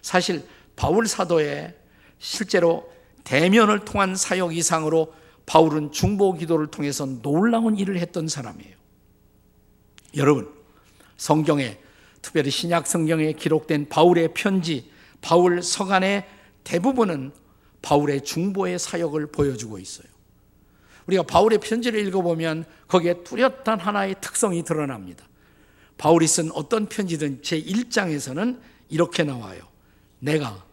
사실 0.01 0.45
바울 0.75 1.07
사도의 1.07 1.75
실제로 2.19 2.89
대면을 3.23 3.79
통한 3.79 4.15
사역 4.15 4.55
이상으로 4.55 5.13
바울은 5.45 5.91
중보 5.91 6.33
기도를 6.33 6.67
통해서 6.67 7.05
놀라운 7.05 7.77
일을 7.77 7.97
했던 7.99 8.27
사람이에요. 8.27 8.78
여러분, 10.15 10.51
성경에 11.17 11.77
특별히 12.21 12.51
신약 12.51 12.87
성경에 12.87 13.33
기록된 13.33 13.89
바울의 13.89 14.33
편지, 14.33 14.91
바울 15.21 15.61
서간의 15.61 16.27
대부분은 16.63 17.31
바울의 17.81 18.23
중보의 18.23 18.79
사역을 18.79 19.27
보여주고 19.27 19.79
있어요. 19.79 20.07
우리가 21.07 21.23
바울의 21.23 21.59
편지를 21.59 22.05
읽어보면 22.07 22.65
거기에 22.87 23.23
뚜렷한 23.23 23.79
하나의 23.79 24.15
특성이 24.21 24.63
드러납니다. 24.63 25.25
바울이 25.97 26.27
쓴 26.27 26.51
어떤 26.53 26.87
편지든 26.87 27.41
제 27.41 27.61
1장에서는 27.61 28.59
이렇게 28.89 29.23
나와요. 29.23 29.61
내가 30.19 30.63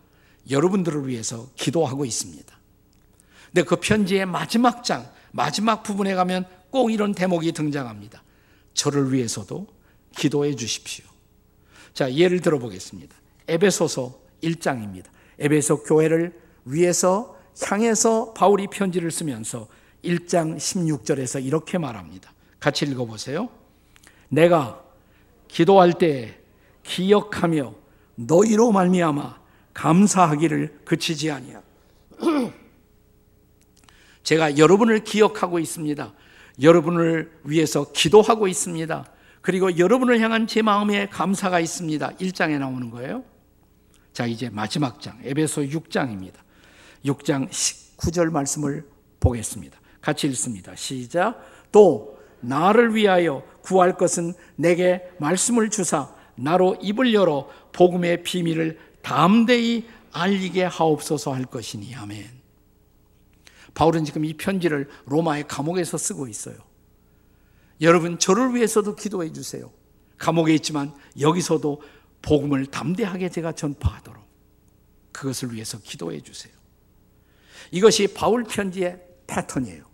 여러분들을 0.50 1.08
위해서 1.08 1.48
기도하고 1.56 2.04
있습니다. 2.04 2.56
근데 3.46 3.62
그 3.62 3.76
편지의 3.76 4.26
마지막 4.26 4.84
장, 4.84 5.10
마지막 5.32 5.82
부분에 5.82 6.14
가면 6.14 6.46
꼭 6.70 6.92
이런 6.92 7.12
대목이 7.14 7.52
등장합니다. 7.52 8.22
저를 8.76 9.12
위해서도 9.12 9.66
기도해 10.16 10.54
주십시오. 10.54 11.04
자, 11.92 12.12
예를 12.12 12.40
들어 12.40 12.58
보겠습니다. 12.58 13.16
에베소서 13.48 14.20
1장입니다. 14.42 15.06
에베소 15.38 15.82
교회를 15.82 16.38
위해서 16.66 17.36
향해서 17.64 18.34
바울이 18.34 18.66
편지를 18.68 19.10
쓰면서 19.10 19.66
1장 20.04 20.56
16절에서 20.56 21.44
이렇게 21.44 21.78
말합니다. 21.78 22.32
같이 22.60 22.84
읽어 22.84 23.06
보세요. 23.06 23.48
내가 24.28 24.84
기도할 25.48 25.94
때 25.94 26.38
기억하며 26.82 27.74
너희로 28.16 28.72
말미암아 28.72 29.40
감사하기를 29.72 30.80
그치지 30.84 31.30
아니하. 31.30 31.62
제가 34.22 34.58
여러분을 34.58 35.04
기억하고 35.04 35.58
있습니다. 35.58 36.12
여러분을 36.60 37.30
위해서 37.44 37.92
기도하고 37.92 38.48
있습니다. 38.48 39.04
그리고 39.40 39.78
여러분을 39.78 40.20
향한 40.20 40.46
제 40.46 40.62
마음에 40.62 41.06
감사가 41.06 41.60
있습니다. 41.60 42.12
1장에 42.16 42.58
나오는 42.58 42.90
거예요. 42.90 43.24
자, 44.12 44.26
이제 44.26 44.48
마지막 44.50 45.00
장, 45.00 45.18
에베소 45.22 45.62
6장입니다. 45.62 46.34
6장 47.04 47.48
19절 47.50 48.30
말씀을 48.30 48.86
보겠습니다. 49.20 49.78
같이 50.00 50.26
읽습니다. 50.28 50.74
시작. 50.74 51.40
또 51.70 52.18
나를 52.40 52.94
위하여 52.94 53.42
구할 53.62 53.96
것은 53.96 54.34
내게 54.56 55.02
말씀을 55.18 55.70
주사 55.70 56.14
나로 56.36 56.76
입을 56.80 57.12
열어 57.14 57.48
복음의 57.72 58.22
비밀을 58.22 58.78
담대히 59.02 59.86
알리게 60.12 60.64
하옵소서 60.64 61.32
할 61.32 61.44
것이니 61.44 61.94
아멘. 61.94 62.35
바울은 63.76 64.06
지금 64.06 64.24
이 64.24 64.32
편지를 64.32 64.88
로마의 65.04 65.46
감옥에서 65.46 65.98
쓰고 65.98 66.28
있어요. 66.28 66.56
여러분 67.82 68.18
저를 68.18 68.54
위해서도 68.54 68.96
기도해 68.96 69.34
주세요. 69.34 69.70
감옥에 70.16 70.54
있지만 70.54 70.94
여기서도 71.20 71.82
복음을 72.22 72.64
담대하게 72.64 73.28
제가 73.28 73.52
전파하도록 73.52 74.24
그것을 75.12 75.52
위해서 75.52 75.78
기도해 75.78 76.22
주세요. 76.22 76.54
이것이 77.70 78.14
바울 78.14 78.44
편지의 78.44 78.98
패턴이에요. 79.26 79.84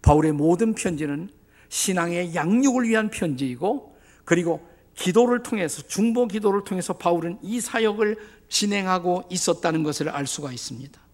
바울의 0.00 0.32
모든 0.32 0.74
편지는 0.74 1.28
신앙의 1.68 2.34
양육을 2.34 2.88
위한 2.88 3.10
편지이고 3.10 3.98
그리고 4.24 4.66
기도를 4.94 5.42
통해서 5.42 5.82
중보 5.82 6.26
기도를 6.26 6.64
통해서 6.64 6.94
바울은 6.94 7.38
이 7.42 7.60
사역을 7.60 8.16
진행하고 8.48 9.24
있었다는 9.28 9.82
것을 9.82 10.08
알 10.08 10.26
수가 10.26 10.52
있습니다. 10.52 11.09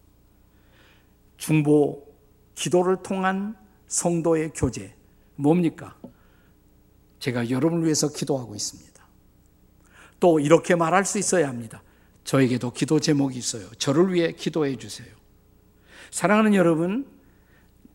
중보 1.37 2.05
기도를 2.55 2.97
통한 3.03 3.55
성도의 3.87 4.51
교제. 4.55 4.95
뭡니까? 5.35 5.95
제가 7.19 7.49
여러분을 7.49 7.85
위해서 7.85 8.09
기도하고 8.11 8.55
있습니다. 8.55 8.87
또 10.19 10.39
이렇게 10.39 10.75
말할 10.75 11.05
수 11.05 11.19
있어야 11.19 11.47
합니다. 11.47 11.83
저에게도 12.23 12.71
기도 12.71 12.99
제목이 12.99 13.37
있어요. 13.37 13.69
저를 13.77 14.13
위해 14.13 14.31
기도해 14.33 14.75
주세요. 14.77 15.07
사랑하는 16.11 16.55
여러분, 16.55 17.07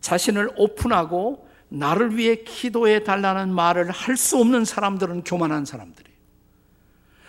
자신을 0.01 0.51
오픈하고 0.57 1.49
나를 1.69 2.17
위해 2.17 2.37
기도해 2.37 3.05
달라는 3.05 3.53
말을 3.53 3.91
할 3.91 4.17
수 4.17 4.39
없는 4.39 4.65
사람들은 4.65 5.25
교만한 5.25 5.65
사람들이에요. 5.65 6.17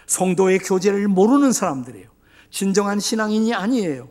성도의 0.06 0.60
교제를 0.60 1.08
모르는 1.08 1.52
사람들이에요. 1.52 2.10
진정한 2.50 3.00
신앙인이 3.00 3.54
아니에요. 3.54 4.10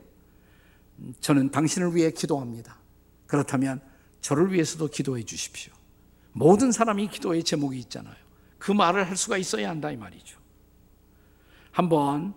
저는 1.21 1.51
당신을 1.51 1.95
위해 1.95 2.11
기도합니다. 2.11 2.79
그렇다면 3.27 3.81
저를 4.21 4.53
위해서도 4.53 4.89
기도해 4.89 5.25
주십시오. 5.25 5.73
모든 6.33 6.73
사람이 6.73 7.09
기도의 7.09 7.45
제목이 7.45 7.79
있잖아요. 7.81 8.15
그 8.59 8.73
말을 8.73 9.09
할 9.09 9.17
수가 9.17 9.39
있어야 9.39 9.69
한다 9.69 9.91
이 9.91 9.97
말이죠. 9.97 10.39
한번 11.71 12.35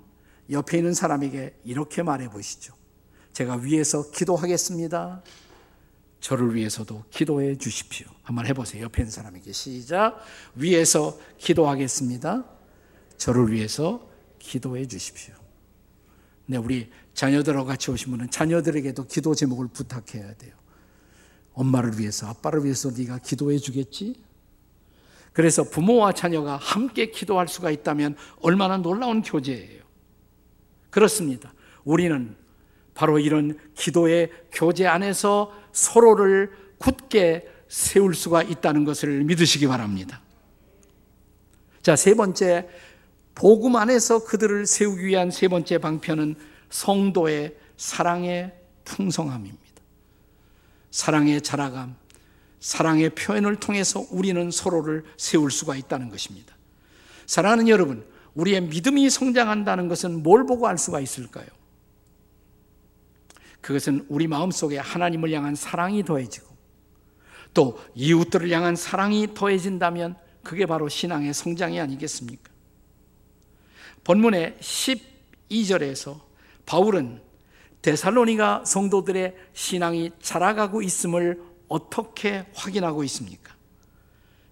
옆에 0.49 0.78
있는 0.78 0.93
사람에게 0.93 1.60
이렇게 1.63 2.04
말해 2.04 2.30
보시죠. 2.30 2.73
제가 3.34 3.58
위에서 3.58 4.12
기도하겠습니다. 4.12 5.21
저를 6.19 6.56
위해서도 6.56 7.04
기도해 7.12 7.58
주십시오. 7.58 8.08
한번 8.23 8.47
해보세요. 8.47 8.84
옆에 8.84 9.04
있는 9.04 9.12
사람에게 9.12 9.51
시작. 9.51 10.19
위에서 10.56 11.19
기도하겠습니다. 11.38 12.45
저를 13.17 13.51
위해서 13.51 14.10
기도해 14.39 14.88
주십시오. 14.88 15.36
네, 16.47 16.58
우리 16.58 16.89
자녀들하고 17.15 17.65
같이 17.65 17.91
분은 17.91 18.30
자녀들에게도 18.30 19.08
기도 19.08 19.34
제목을 19.34 19.69
부탁해야 19.69 20.34
돼요. 20.36 20.54
엄마를 21.54 21.97
위해서, 21.97 22.28
아빠를 22.28 22.65
위해서 22.65 22.91
네가 22.91 23.19
기도해 23.19 23.58
주겠지? 23.58 24.21
그래서 25.32 25.63
부모와 25.63 26.12
자녀가 26.12 26.58
함께 26.58 27.12
기도할 27.12 27.47
수가 27.47 27.71
있다면 27.71 28.15
얼마나 28.41 28.78
놀라운 28.78 29.21
교제예요. 29.21 29.84
그렇습니다. 30.89 31.54
우리는 31.84 32.36
바로 32.93 33.19
이런 33.19 33.58
기도의 33.75 34.32
교제 34.51 34.86
안에서 34.86 35.54
서로를 35.71 36.51
굳게 36.78 37.49
세울 37.67 38.13
수가 38.13 38.43
있다는 38.43 38.86
것을 38.86 39.23
믿으시기 39.23 39.67
바랍니다. 39.67 40.21
자, 41.82 41.95
세 41.95 42.13
번째, 42.13 42.69
복음 43.34 43.75
안에서 43.75 44.23
그들을 44.23 44.65
세우기 44.65 45.06
위한 45.06 45.32
세 45.32 45.47
번째 45.47 45.78
방편은 45.78 46.36
성도의 46.69 47.56
사랑의 47.78 48.54
풍성함입니다. 48.84 49.63
사랑의 50.91 51.41
자라감, 51.41 51.95
사랑의 52.60 53.10
표현을 53.12 53.58
통해서 53.58 54.06
우리는 54.10 54.49
서로를 54.51 55.04
세울 55.17 55.51
수가 55.51 55.75
있다는 55.75 56.10
것입니다. 56.10 56.56
사랑하는 57.25 57.67
여러분, 57.67 58.06
우리의 58.34 58.62
믿음이 58.62 59.10
성장한다는 59.10 59.88
것은 59.88 60.23
뭘 60.23 60.45
보고 60.45 60.67
알 60.67 60.78
수가 60.78 60.99
있을까요? 60.99 61.47
그것은 63.62 64.06
우리 64.10 64.28
마음속에 64.28 64.78
하나님을 64.78 65.32
향한 65.32 65.56
사랑이 65.56 66.04
더해지고 66.04 66.56
또 67.54 67.80
이웃들을 67.95 68.51
향한 68.51 68.75
사랑이 68.75 69.34
더해진다면 69.34 70.15
그게 70.43 70.65
바로 70.65 70.88
신앙의 70.88 71.34
성장이 71.34 71.80
아니겠습니까? 71.80 72.51
본문의 74.04 74.58
12절에서 74.60 76.25
바울은 76.65 77.21
데살로니가 77.82 78.65
성도들의 78.65 79.36
신앙이 79.54 80.12
자라가고 80.21 80.82
있음을 80.82 81.41
어떻게 81.67 82.45
확인하고 82.54 83.04
있습니까? 83.04 83.54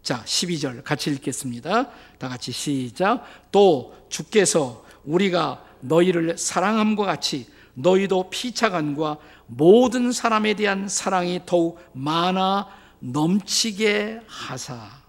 자, 0.04 0.24
12절 0.26 0.84
같이 0.84 1.10
읽겠습니다. 1.12 1.90
다 2.20 2.30
같이 2.30 2.52
시작. 2.52 3.24
또 3.52 3.96
주께서 4.10 4.86
우리가 5.06 5.64
너희를 5.80 6.38
사랑함과 6.38 7.06
같이 7.06 7.48
너희도 7.74 8.30
피차간과 8.30 9.18
모든 9.48 10.12
사람에 10.12 10.54
대한 10.56 10.88
사랑이 10.88 11.42
더욱 11.46 11.80
많아 11.94 12.68
넘치게 13.00 14.22
하사. 14.28 15.04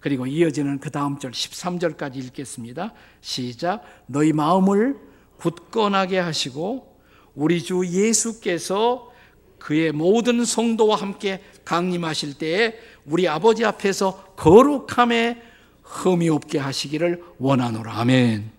그리고 0.00 0.26
이어지는 0.26 0.78
그 0.78 0.90
다음 0.90 1.18
절 1.18 1.32
13절까지 1.32 2.16
읽겠습니다. 2.16 2.92
시작. 3.20 3.82
너희 4.06 4.32
마음을 4.32 4.98
굳건하게 5.38 6.18
하시고 6.18 6.96
우리 7.34 7.62
주 7.62 7.86
예수께서 7.86 9.12
그의 9.58 9.92
모든 9.92 10.44
성도와 10.44 10.96
함께 10.96 11.42
강림하실 11.64 12.38
때에 12.38 12.78
우리 13.04 13.28
아버지 13.28 13.64
앞에서 13.64 14.34
거룩함에 14.36 15.42
흠이 15.82 16.28
없게 16.28 16.58
하시기를 16.58 17.22
원하노라. 17.38 18.00
아멘. 18.00 18.50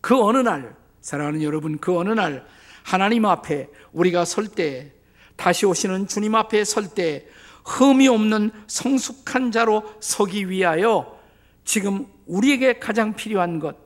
그 0.00 0.20
어느 0.20 0.38
날, 0.38 0.76
사랑하는 1.00 1.42
여러분, 1.42 1.78
그 1.78 1.96
어느 1.96 2.10
날 2.10 2.46
하나님 2.82 3.24
앞에 3.24 3.68
우리가 3.92 4.24
설 4.24 4.48
때, 4.48 4.92
다시 5.36 5.66
오시는 5.66 6.08
주님 6.08 6.34
앞에 6.34 6.64
설 6.64 6.88
때, 6.88 7.26
흠이 7.64 8.08
없는 8.08 8.50
성숙한 8.66 9.52
자로 9.52 9.84
서기 10.00 10.48
위하여 10.48 11.18
지금 11.64 12.06
우리에게 12.26 12.78
가장 12.78 13.14
필요한 13.14 13.58
것, 13.58 13.76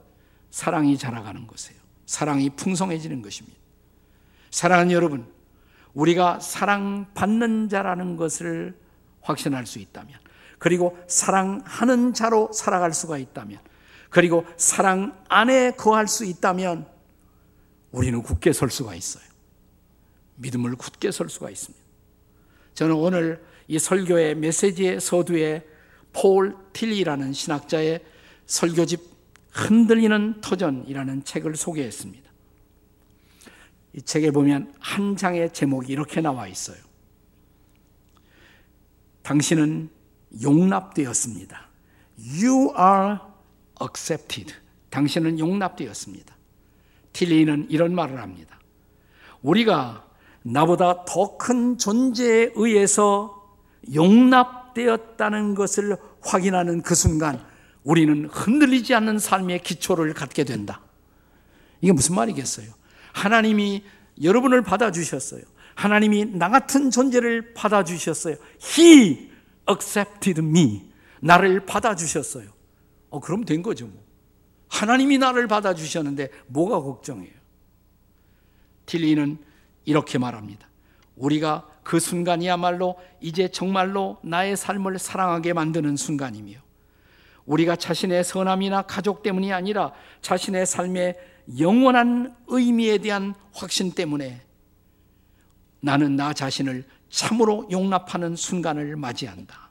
사랑이 0.52 0.98
자라가는 0.98 1.46
것이에요. 1.48 1.80
사랑이 2.06 2.50
풍성해지는 2.50 3.22
것입니다. 3.22 3.58
사랑하는 4.50 4.92
여러분, 4.92 5.26
우리가 5.94 6.40
사랑받는 6.40 7.70
자라는 7.70 8.16
것을 8.16 8.78
확신할 9.22 9.66
수 9.66 9.78
있다면, 9.78 10.14
그리고 10.58 10.96
사랑하는 11.08 12.12
자로 12.12 12.52
살아갈 12.52 12.92
수가 12.92 13.16
있다면, 13.16 13.58
그리고 14.10 14.44
사랑 14.58 15.18
안에 15.28 15.72
거할 15.72 16.06
수 16.06 16.26
있다면, 16.26 16.86
우리는 17.90 18.22
굳게 18.22 18.52
설 18.52 18.70
수가 18.70 18.94
있어요. 18.94 19.24
믿음을 20.36 20.76
굳게 20.76 21.12
설 21.12 21.30
수가 21.30 21.48
있습니다. 21.48 21.82
저는 22.74 22.94
오늘 22.94 23.42
이 23.68 23.78
설교의 23.78 24.34
메시지의 24.34 25.00
서두에 25.00 25.66
폴 26.12 26.56
틸리라는 26.74 27.32
신학자의 27.32 28.04
설교집 28.44 29.11
흔들리는 29.52 30.40
터전이라는 30.40 31.24
책을 31.24 31.56
소개했습니다. 31.56 32.30
이 33.94 34.02
책에 34.02 34.30
보면 34.30 34.74
한 34.78 35.16
장의 35.16 35.52
제목이 35.52 35.92
이렇게 35.92 36.20
나와 36.20 36.48
있어요. 36.48 36.78
당신은 39.22 39.90
용납되었습니다. 40.42 41.68
You 42.18 42.72
are 42.78 43.18
accepted. 43.82 44.54
당신은 44.90 45.38
용납되었습니다. 45.38 46.34
틸리는 47.12 47.66
이런 47.68 47.94
말을 47.94 48.20
합니다. 48.20 48.58
우리가 49.42 50.06
나보다 50.42 51.04
더 51.04 51.36
큰 51.36 51.76
존재에 51.76 52.52
의해서 52.54 53.58
용납되었다는 53.94 55.54
것을 55.54 55.96
확인하는 56.22 56.82
그 56.82 56.94
순간 56.94 57.44
우리는 57.84 58.26
흔들리지 58.26 58.94
않는 58.94 59.18
삶의 59.18 59.62
기초를 59.62 60.14
갖게 60.14 60.44
된다. 60.44 60.80
이게 61.80 61.92
무슨 61.92 62.14
말이겠어요? 62.14 62.68
하나님이 63.12 63.84
여러분을 64.22 64.62
받아주셨어요. 64.62 65.42
하나님이 65.74 66.26
나 66.36 66.48
같은 66.48 66.90
존재를 66.90 67.54
받아주셨어요. 67.54 68.36
He 68.62 69.30
accepted 69.68 70.40
me. 70.40 70.90
나를 71.20 71.66
받아주셨어요. 71.66 72.48
어, 73.10 73.20
그럼 73.20 73.44
된 73.44 73.62
거죠. 73.62 73.86
뭐. 73.86 74.02
하나님이 74.68 75.18
나를 75.18 75.48
받아주셨는데 75.48 76.30
뭐가 76.46 76.80
걱정이에요? 76.80 77.34
틸리는 78.86 79.38
이렇게 79.84 80.18
말합니다. 80.18 80.68
우리가 81.16 81.68
그 81.82 82.00
순간이야말로 82.00 82.96
이제 83.20 83.48
정말로 83.48 84.18
나의 84.22 84.56
삶을 84.56 84.98
사랑하게 84.98 85.52
만드는 85.52 85.96
순간이며 85.96 86.54
우리가 87.46 87.76
자신의 87.76 88.24
선함이나 88.24 88.82
가족 88.82 89.22
때문이 89.22 89.52
아니라 89.52 89.92
자신의 90.20 90.66
삶의 90.66 91.16
영원한 91.58 92.36
의미에 92.46 92.98
대한 92.98 93.34
확신 93.52 93.92
때문에 93.92 94.42
나는 95.80 96.16
나 96.16 96.32
자신을 96.32 96.84
참으로 97.10 97.66
용납하는 97.70 98.36
순간을 98.36 98.96
맞이한다. 98.96 99.70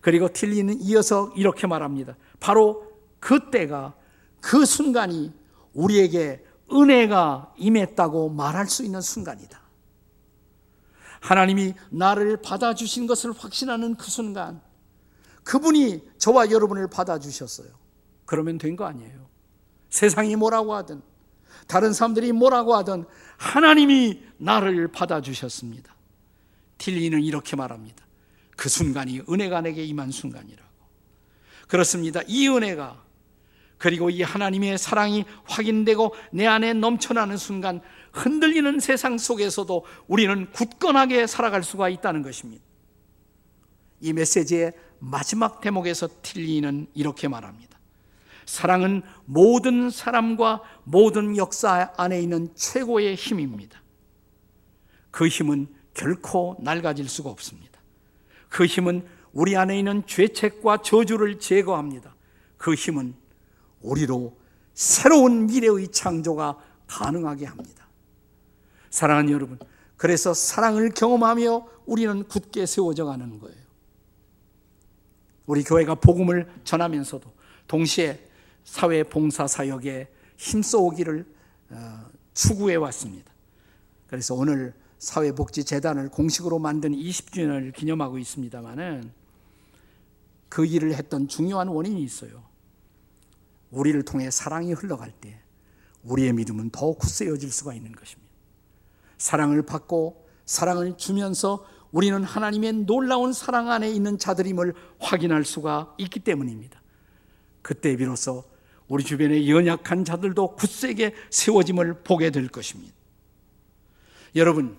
그리고 0.00 0.28
틸리는 0.28 0.80
이어서 0.82 1.32
이렇게 1.36 1.66
말합니다. 1.66 2.16
바로 2.40 2.92
그때가 3.20 3.94
그 4.40 4.64
순간이 4.64 5.32
우리에게 5.72 6.44
은혜가 6.72 7.54
임했다고 7.56 8.30
말할 8.30 8.66
수 8.66 8.84
있는 8.84 9.00
순간이다. 9.00 9.60
하나님이 11.20 11.74
나를 11.90 12.36
받아주신 12.36 13.06
것을 13.06 13.32
확신하는 13.32 13.96
그 13.96 14.10
순간, 14.10 14.60
그분이 15.46 16.02
저와 16.18 16.50
여러분을 16.50 16.88
받아주셨어요. 16.88 17.68
그러면 18.24 18.58
된 18.58 18.74
거 18.74 18.84
아니에요. 18.84 19.28
세상이 19.90 20.34
뭐라고 20.34 20.74
하든, 20.74 21.00
다른 21.68 21.92
사람들이 21.92 22.32
뭐라고 22.32 22.74
하든, 22.76 23.04
하나님이 23.38 24.22
나를 24.38 24.88
받아주셨습니다. 24.88 25.94
틸리는 26.78 27.22
이렇게 27.22 27.54
말합니다. 27.54 28.04
그 28.56 28.68
순간이 28.68 29.22
은혜가 29.28 29.60
내게 29.60 29.84
임한 29.84 30.10
순간이라고. 30.10 30.68
그렇습니다. 31.68 32.20
이 32.26 32.48
은혜가 32.48 33.04
그리고 33.78 34.10
이 34.10 34.22
하나님의 34.22 34.78
사랑이 34.78 35.24
확인되고 35.44 36.14
내 36.32 36.46
안에 36.46 36.72
넘쳐나는 36.72 37.36
순간 37.36 37.80
흔들리는 38.12 38.80
세상 38.80 39.16
속에서도 39.16 39.84
우리는 40.08 40.50
굳건하게 40.52 41.26
살아갈 41.26 41.62
수가 41.62 41.88
있다는 41.88 42.22
것입니다. 42.22 42.64
이 44.00 44.12
메시지의 44.12 44.72
마지막 44.98 45.60
대목에서 45.60 46.08
틸리는 46.22 46.86
이렇게 46.94 47.28
말합니다. 47.28 47.78
사랑은 48.46 49.02
모든 49.24 49.90
사람과 49.90 50.62
모든 50.84 51.36
역사 51.36 51.92
안에 51.96 52.20
있는 52.20 52.48
최고의 52.54 53.16
힘입니다. 53.16 53.82
그 55.10 55.26
힘은 55.26 55.68
결코 55.94 56.56
낡아질 56.60 57.08
수가 57.08 57.30
없습니다. 57.30 57.80
그 58.48 58.66
힘은 58.66 59.06
우리 59.32 59.56
안에 59.56 59.78
있는 59.78 60.06
죄책과 60.06 60.78
저주를 60.78 61.38
제거합니다. 61.38 62.14
그 62.56 62.74
힘은 62.74 63.14
우리로 63.80 64.36
새로운 64.74 65.46
미래의 65.46 65.88
창조가 65.90 66.58
가능하게 66.86 67.46
합니다. 67.46 67.88
사랑하는 68.90 69.32
여러분, 69.32 69.58
그래서 69.96 70.32
사랑을 70.34 70.90
경험하며 70.90 71.66
우리는 71.86 72.24
굳게 72.24 72.66
세워져 72.66 73.04
가는 73.04 73.38
거예요. 73.38 73.65
우리 75.46 75.62
교회가 75.62 75.96
복음을 75.96 76.48
전하면서도 76.64 77.32
동시에 77.66 78.28
사회 78.64 79.02
봉사 79.02 79.46
사역에 79.46 80.08
힘써오기를 80.36 81.26
어, 81.70 82.06
추구해 82.34 82.74
왔습니다. 82.76 83.32
그래서 84.08 84.34
오늘 84.34 84.74
사회복지재단을 84.98 86.10
공식으로 86.10 86.58
만든 86.58 86.92
20주년을 86.92 87.74
기념하고 87.74 88.18
있습니다만은 88.18 89.12
그 90.48 90.64
일을 90.64 90.94
했던 90.94 91.28
중요한 91.28 91.68
원인이 91.68 92.02
있어요. 92.02 92.44
우리를 93.70 94.00
통해 94.04 94.30
사랑이 94.30 94.72
흘러갈 94.72 95.12
때 95.12 95.40
우리의 96.04 96.32
믿음은 96.32 96.70
더 96.70 96.92
굳세어질 96.92 97.50
수가 97.50 97.74
있는 97.74 97.92
것입니다. 97.92 98.32
사랑을 99.18 99.62
받고 99.62 100.26
사랑을 100.44 100.96
주면서 100.96 101.66
우리는 101.96 102.22
하나님의 102.22 102.84
놀라운 102.84 103.32
사랑 103.32 103.70
안에 103.70 103.90
있는 103.90 104.18
자들임을 104.18 104.74
확인할 104.98 105.46
수가 105.46 105.94
있기 105.96 106.20
때문입니다. 106.20 106.82
그때 107.62 107.96
비로소 107.96 108.44
우리 108.86 109.02
주변의 109.02 109.48
연약한 109.48 110.04
자들도 110.04 110.56
굳세게 110.56 111.14
세워짐을 111.30 112.02
보게 112.02 112.28
될 112.28 112.48
것입니다. 112.48 112.94
여러분, 114.34 114.76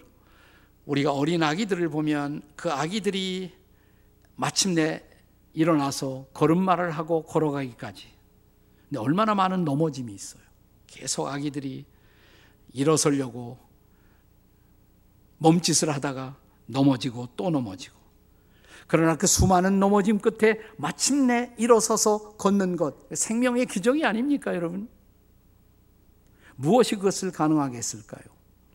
우리가 0.85 1.11
어린 1.11 1.41
아기들을 1.41 1.89
보면 1.89 2.43
그 2.55 2.71
아기들이 2.71 3.51
마침내 4.35 5.03
일어나서 5.53 6.27
걸음마를 6.35 6.91
하고 6.91 7.23
걸어가기까지. 7.23 8.09
근데 8.89 8.99
얼마나 8.99 9.33
많은 9.33 9.65
넘어짐이 9.65 10.13
있어요. 10.13 10.43
계속 10.85 11.29
아기들이 11.29 11.83
일어서려고 12.73 13.57
몸짓을 15.39 15.91
하다가 15.95 16.45
넘어지고 16.67 17.29
또 17.35 17.49
넘어지고. 17.49 17.97
그러나 18.87 19.17
그 19.17 19.27
수많은 19.27 19.79
넘어짐 19.79 20.19
끝에 20.19 20.59
마침내 20.77 21.53
일어서서 21.57 22.35
걷는 22.37 22.77
것, 22.77 22.95
생명의 23.13 23.65
기적이 23.65 24.05
아닙니까, 24.05 24.55
여러분? 24.55 24.87
무엇이 26.55 26.95
그것을 26.95 27.31
가능하게 27.31 27.77
했을까요? 27.77 28.23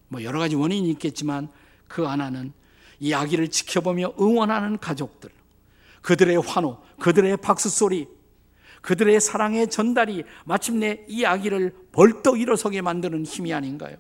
뭐 0.09 0.23
여러 0.23 0.39
가지 0.39 0.55
원인이 0.55 0.89
있겠지만 0.91 1.49
그 1.89 2.03
하나는 2.03 2.53
이 3.01 3.15
아기를 3.15 3.49
지켜보며 3.49 4.15
응원하는 4.21 4.79
가족들, 4.79 5.31
그들의 6.03 6.37
환호, 6.43 6.79
그들의 7.01 7.39
박수 7.39 7.71
소리, 7.71 8.07
그들의 8.83 9.21
사랑의 9.21 9.71
전달이 9.71 10.25
마침내 10.45 11.05
이 11.09 11.25
아기를 11.25 11.75
벌떡 11.93 12.41
일어서게 12.41 12.83
만드는 12.83 13.25
힘이 13.25 13.55
아닌가요? 13.55 13.97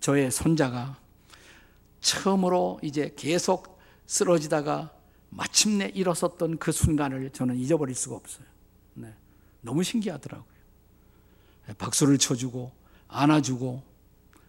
저의 0.00 0.30
손자가 0.30 0.96
처음으로 2.04 2.78
이제 2.82 3.14
계속 3.16 3.80
쓰러지다가 4.06 4.92
마침내 5.30 5.86
일어섰던 5.86 6.58
그 6.58 6.70
순간을 6.70 7.30
저는 7.30 7.56
잊어버릴 7.56 7.94
수가 7.96 8.14
없어요. 8.14 8.46
네. 8.92 9.12
너무 9.62 9.82
신기하더라고요. 9.82 10.54
박수를 11.78 12.18
쳐주고 12.18 12.70
안아주고 13.08 13.82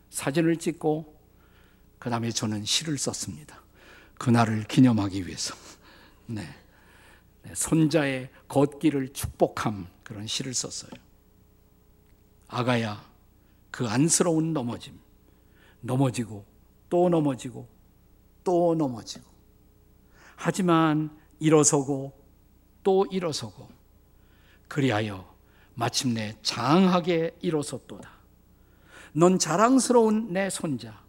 사진을 0.09 0.57
찍고 0.57 1.15
그 1.97 2.09
다음에 2.09 2.29
저는 2.29 2.65
시를 2.65 2.97
썼습니다. 2.97 3.63
그날을 4.19 4.65
기념하기 4.65 5.25
위해서. 5.25 5.55
네. 6.27 6.45
네. 7.43 7.55
손자의 7.55 8.29
걷기를 8.49 9.13
축복함 9.13 9.87
그런 10.03 10.27
시를 10.27 10.53
썼어요. 10.53 10.91
아가야, 12.47 13.03
그 13.71 13.87
안쓰러운 13.87 14.51
넘어짐. 14.51 14.99
넘어지고 15.81 16.45
또 16.95 17.09
넘어지고 17.09 17.67
또 18.45 18.73
넘어지고. 18.73 19.25
하지만 20.37 21.09
일어서고 21.41 22.17
또 22.83 23.05
일어서고 23.11 23.67
그리하여 24.69 25.29
마침내 25.73 26.37
장하게 26.41 27.35
일어섰도다. 27.41 28.09
넌 29.11 29.37
자랑스러운 29.37 30.31
내 30.31 30.49
손자. 30.49 31.03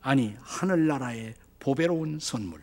아니, 0.00 0.34
하늘나라의 0.40 1.34
보배로운 1.58 2.18
선물. 2.18 2.62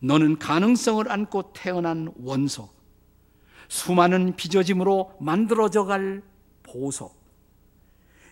너는 0.00 0.38
가능성을 0.38 1.10
안고 1.10 1.54
태어난 1.54 2.12
원석. 2.22 2.74
수많은 3.68 4.36
빚어짐으로 4.36 5.16
만들어져 5.20 5.86
갈 5.86 6.22
보석. 6.64 7.16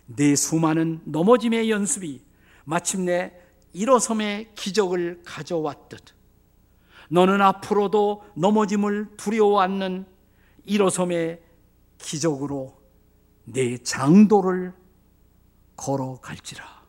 내 0.04 0.36
수많은 0.36 1.00
넘어짐의 1.04 1.70
연습이 1.70 2.28
마침내 2.70 3.32
일어섬의 3.72 4.54
기적을 4.54 5.22
가져왔듯 5.24 6.00
너는 7.10 7.42
앞으로도 7.42 8.24
넘어짐을 8.36 9.16
두려워 9.16 9.60
않는 9.60 10.06
일어섬의 10.64 11.42
기적으로 11.98 12.80
내 13.44 13.76
장도를 13.78 14.72
걸어갈지라. 15.76 16.80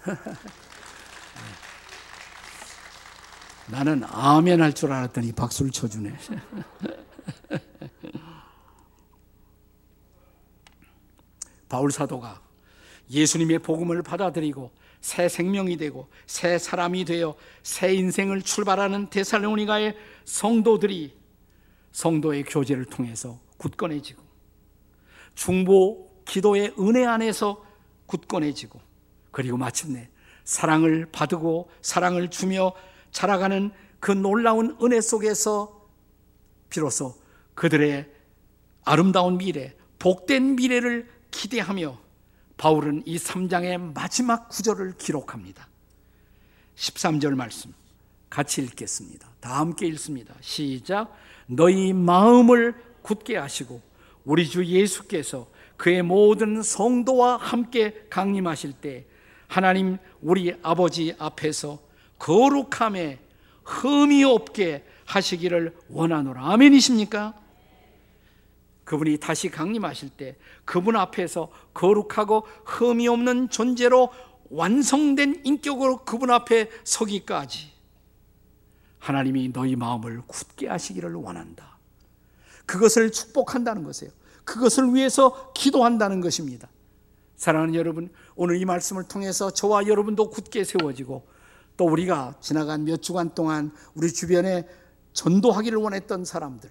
나는 3.70 4.02
아멘 4.04 4.60
할 4.60 4.72
줄 4.72 4.92
알았더니 4.92 5.32
박수를 5.32 5.70
쳐주네. 5.70 6.12
바울 11.68 11.92
사도가 11.92 12.42
예수님의 13.10 13.60
복음을 13.60 14.02
받아들이고 14.02 14.70
새 15.00 15.28
생명이 15.28 15.76
되고 15.76 16.08
새 16.26 16.58
사람이 16.58 17.04
되어 17.04 17.34
새 17.62 17.94
인생을 17.94 18.42
출발하는 18.42 19.10
데살로니가의 19.10 19.96
성도들이 20.24 21.16
성도의 21.92 22.44
교제를 22.44 22.86
통해서 22.86 23.38
굳건해지고 23.58 24.22
중보 25.34 26.10
기도의 26.24 26.74
은혜 26.78 27.04
안에서 27.04 27.64
굳건해지고 28.06 28.80
그리고 29.30 29.56
마침내 29.56 30.08
사랑을 30.44 31.06
받고 31.10 31.70
사랑을 31.82 32.28
주며 32.30 32.72
자라가는 33.10 33.70
그 34.00 34.12
놀라운 34.12 34.76
은혜 34.82 35.00
속에서 35.00 35.88
비로소 36.68 37.14
그들의 37.54 38.10
아름다운 38.84 39.38
미래, 39.38 39.74
복된 39.98 40.56
미래를 40.56 41.08
기대하며 41.30 42.03
바울은 42.56 43.02
이 43.06 43.16
3장의 43.16 43.94
마지막 43.94 44.48
구절을 44.48 44.94
기록합니다. 44.98 45.68
13절 46.76 47.34
말씀 47.34 47.72
같이 48.30 48.62
읽겠습니다. 48.62 49.28
다 49.40 49.58
함께 49.58 49.86
읽습니다. 49.88 50.34
시작. 50.40 51.14
너희 51.46 51.92
마음을 51.92 52.74
굳게 53.02 53.36
하시고 53.36 53.80
우리 54.24 54.48
주 54.48 54.64
예수께서 54.64 55.46
그의 55.76 56.02
모든 56.02 56.62
성도와 56.62 57.36
함께 57.36 58.06
강림하실 58.08 58.72
때 58.74 59.04
하나님 59.46 59.98
우리 60.20 60.54
아버지 60.62 61.14
앞에서 61.18 61.78
거룩함에 62.18 63.18
흠이 63.64 64.24
없게 64.24 64.84
하시기를 65.04 65.76
원하노라. 65.88 66.52
아멘이십니까? 66.52 67.34
그분이 68.84 69.18
다시 69.18 69.48
강림하실 69.50 70.10
때 70.10 70.36
그분 70.64 70.96
앞에서 70.96 71.50
거룩하고 71.72 72.46
흠이 72.64 73.08
없는 73.08 73.48
존재로 73.50 74.10
완성된 74.50 75.42
인격으로 75.44 76.04
그분 76.04 76.30
앞에 76.30 76.70
서기까지 76.84 77.72
하나님이 78.98 79.52
너희 79.52 79.76
마음을 79.76 80.22
굳게 80.26 80.68
하시기를 80.68 81.14
원한다. 81.14 81.78
그것을 82.66 83.12
축복한다는 83.12 83.84
것이에요. 83.84 84.12
그것을 84.44 84.94
위해서 84.94 85.52
기도한다는 85.52 86.20
것입니다. 86.20 86.68
사랑하는 87.36 87.74
여러분, 87.74 88.10
오늘 88.36 88.56
이 88.56 88.64
말씀을 88.64 89.04
통해서 89.04 89.50
저와 89.50 89.86
여러분도 89.86 90.30
굳게 90.30 90.64
세워지고 90.64 91.26
또 91.76 91.84
우리가 91.86 92.34
지나간 92.40 92.84
몇 92.84 93.02
주간 93.02 93.34
동안 93.34 93.72
우리 93.94 94.12
주변에 94.12 94.66
전도하기를 95.12 95.78
원했던 95.78 96.24
사람들, 96.24 96.70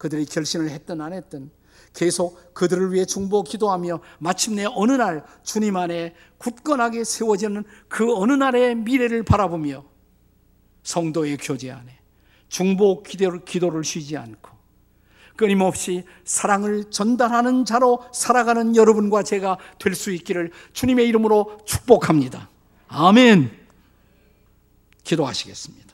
그들이 0.00 0.24
결신을 0.24 0.70
했든 0.70 1.02
안 1.02 1.12
했든 1.12 1.50
계속 1.92 2.54
그들을 2.54 2.90
위해 2.94 3.04
중보 3.04 3.42
기도하며 3.42 4.00
마침내 4.18 4.64
어느 4.74 4.92
날 4.92 5.24
주님 5.42 5.76
안에 5.76 6.14
굳건하게 6.38 7.04
세워지는 7.04 7.64
그 7.86 8.16
어느 8.16 8.32
날의 8.32 8.76
미래를 8.76 9.24
바라보며 9.24 9.84
성도의 10.84 11.36
교제 11.36 11.70
안에 11.70 11.98
중보 12.48 13.02
기도를, 13.02 13.44
기도를 13.44 13.84
쉬지 13.84 14.16
않고 14.16 14.50
끊임없이 15.36 16.04
사랑을 16.24 16.90
전달하는 16.90 17.66
자로 17.66 18.02
살아가는 18.14 18.74
여러분과 18.76 19.22
제가 19.22 19.58
될 19.78 19.94
수 19.94 20.12
있기를 20.12 20.50
주님의 20.72 21.08
이름으로 21.08 21.58
축복합니다. 21.66 22.48
아멘. 22.88 23.50
기도하시겠습니다. 25.04 25.89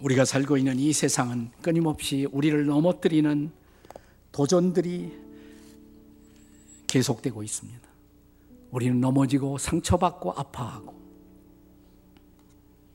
우리가 0.00 0.24
살고 0.24 0.56
있는 0.56 0.78
이 0.78 0.92
세상은 0.92 1.50
끊임없이 1.62 2.26
우리를 2.32 2.66
넘어뜨리는 2.66 3.50
도전들이 4.32 5.12
계속되고 6.86 7.42
있습니다. 7.42 7.80
우리는 8.70 9.00
넘어지고 9.00 9.58
상처받고 9.58 10.32
아파하고 10.32 10.98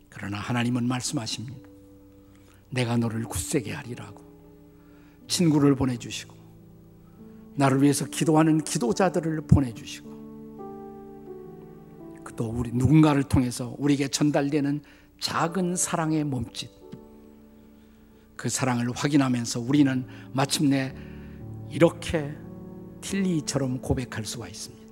그러나 0.10 0.38
하나님은 0.38 0.88
말씀하십니다. 0.88 1.70
내가 2.70 2.98
너를 2.98 3.24
굳세게 3.26 3.72
하리라고 3.74 4.24
친구를 5.28 5.76
보내주시고 5.76 6.36
나를 7.56 7.82
위해서 7.84 8.06
기도하는 8.06 8.64
기도자들을 8.64 9.42
보내주시고 9.42 10.16
또 12.36 12.50
우리 12.50 12.70
누군가를 12.74 13.24
통해서 13.24 13.76
우리에게 13.78 14.10
전달되는 14.10 14.82
작은 15.22 15.78
사랑의 15.78 16.26
몸짓 16.26 16.85
그 18.36 18.50
사랑을 18.50 18.92
확인하면서 18.94 19.62
우리는 19.62 20.06
마침내 20.34 20.94
이렇게 21.70 22.36
틸리처럼 23.02 23.82
고백할 23.82 24.26
수가 24.26 24.48
있습니다. 24.48 24.86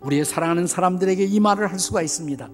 우리의 0.00 0.24
사랑하는 0.24 0.66
사람들에게 0.66 1.24
이 1.24 1.40
말을 1.40 1.70
할 1.70 1.78
수가 1.78 2.02
있습니다. 2.02 2.50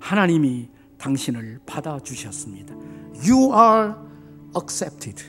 하나님이 0.00 0.68
당신을 0.98 1.60
받아주셨습니다. 1.66 2.74
You 3.26 3.52
are 3.54 3.94
accepted. 4.56 5.24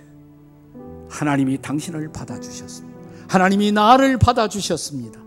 하나님이 1.09 1.61
당신을 1.61 2.11
받아주셨습니다. 2.11 2.99
하나님이 3.29 3.71
나를 3.71 4.17
받아주셨습니다. 4.17 5.19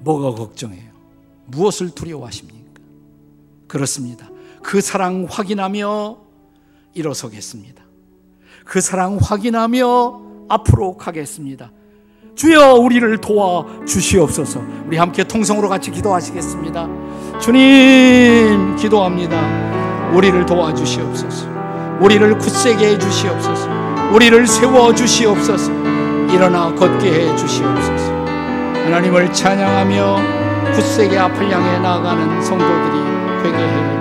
뭐가 0.00 0.32
걱정해요? 0.32 0.92
무엇을 1.46 1.90
두려워하십니까? 1.90 2.80
그렇습니다. 3.68 4.28
그 4.62 4.80
사랑 4.80 5.26
확인하며 5.28 6.23
일어서겠습니다. 6.94 7.82
그 8.64 8.80
사랑 8.80 9.18
확인하며 9.20 10.20
앞으로 10.48 10.96
가겠습니다. 10.96 11.70
주여 12.34 12.74
우리를 12.74 13.18
도와 13.20 13.64
주시옵소서. 13.86 14.60
우리 14.86 14.96
함께 14.96 15.24
통성으로 15.24 15.68
같이 15.68 15.90
기도하시겠습니다. 15.90 16.88
주님 17.40 18.76
기도합니다. 18.76 20.12
우리를 20.12 20.44
도와 20.46 20.74
주시옵소서. 20.74 21.48
우리를 22.00 22.38
굳세게 22.38 22.86
해 22.86 22.98
주시옵소서. 22.98 23.68
우리를 24.12 24.46
세워 24.46 24.94
주시옵소서. 24.94 25.72
일어나 26.32 26.74
걷게 26.74 27.06
해 27.06 27.36
주시옵소서. 27.36 28.24
하나님을 28.84 29.32
찬양하며 29.32 30.74
굳세게 30.74 31.16
앞을 31.16 31.50
향해 31.50 31.78
나아가는 31.78 32.42
성도들이 32.42 33.42
되게 33.42 33.56
해 33.56 33.93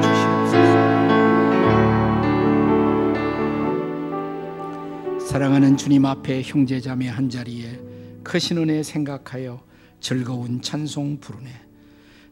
사랑하는 5.34 5.78
주님 5.78 6.06
앞에 6.06 6.44
형제자매 6.44 7.08
한 7.08 7.28
자리에 7.28 7.82
크신 8.24 8.60
은혜 8.60 8.84
생각하여 8.84 9.64
즐거운 10.00 10.62
찬송 10.62 11.18
부르네. 11.20 11.50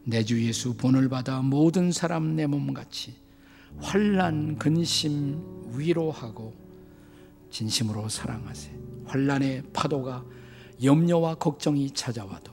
내 0.04 0.22
주 0.22 0.40
예수 0.46 0.76
본을 0.76 1.08
받아 1.08 1.42
모든 1.42 1.90
사람 1.90 2.36
내 2.36 2.46
몸같이 2.46 3.16
환란 3.80 4.56
근심 4.56 5.42
위로하고 5.74 6.54
진심으로 7.50 8.08
사랑하세. 8.08 8.70
환란의 9.06 9.64
파도가 9.72 10.24
염려와 10.84 11.34
걱정이 11.34 11.90
찾아와도 11.90 12.52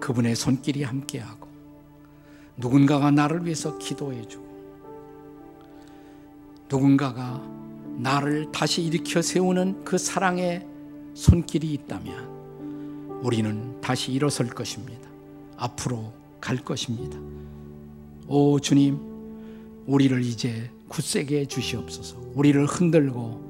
그분의 0.00 0.36
손길이 0.36 0.84
함께하고 0.84 1.46
누군가가 2.56 3.10
나를 3.10 3.44
위해서 3.44 3.76
기도해주고 3.76 4.47
누군가가 6.70 7.42
나를 7.96 8.52
다시 8.52 8.82
일으켜 8.82 9.22
세우는 9.22 9.84
그 9.84 9.98
사랑의 9.98 10.66
손길이 11.14 11.72
있다면 11.72 13.20
우리는 13.22 13.80
다시 13.80 14.12
일어설 14.12 14.48
것입니다. 14.48 15.08
앞으로 15.56 16.12
갈 16.40 16.58
것입니다. 16.58 17.18
오 18.28 18.60
주님, 18.60 18.98
우리를 19.86 20.22
이제 20.22 20.70
굳세게 20.88 21.40
해 21.40 21.46
주시옵소서. 21.46 22.16
우리를 22.34 22.64
흔들고 22.66 23.48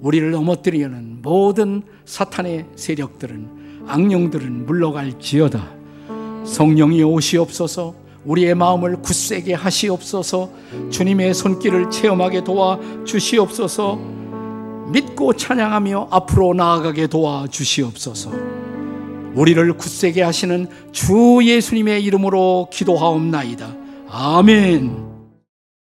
우리를 0.00 0.30
넘어뜨리는 0.30 1.22
모든 1.22 1.82
사탄의 2.04 2.66
세력들은 2.76 3.84
악령들은 3.86 4.66
물러갈지어다. 4.66 5.82
성령이 6.44 7.02
오시옵소서. 7.02 8.01
우리의 8.24 8.54
마음을 8.54 8.96
굳세게 9.02 9.54
하시옵소서. 9.54 10.50
주님의 10.90 11.34
손길을 11.34 11.90
체험하게 11.90 12.44
도와 12.44 12.78
주시옵소서. 13.04 13.98
믿고 14.92 15.34
찬양하며 15.34 16.08
앞으로 16.10 16.54
나아가게 16.54 17.06
도와 17.06 17.46
주시옵소서. 17.50 18.30
우리를 19.34 19.72
굳세게 19.74 20.22
하시는 20.22 20.68
주 20.92 21.40
예수님의 21.42 22.04
이름으로 22.04 22.68
기도하옵나이다. 22.70 23.74
아멘. 24.10 25.11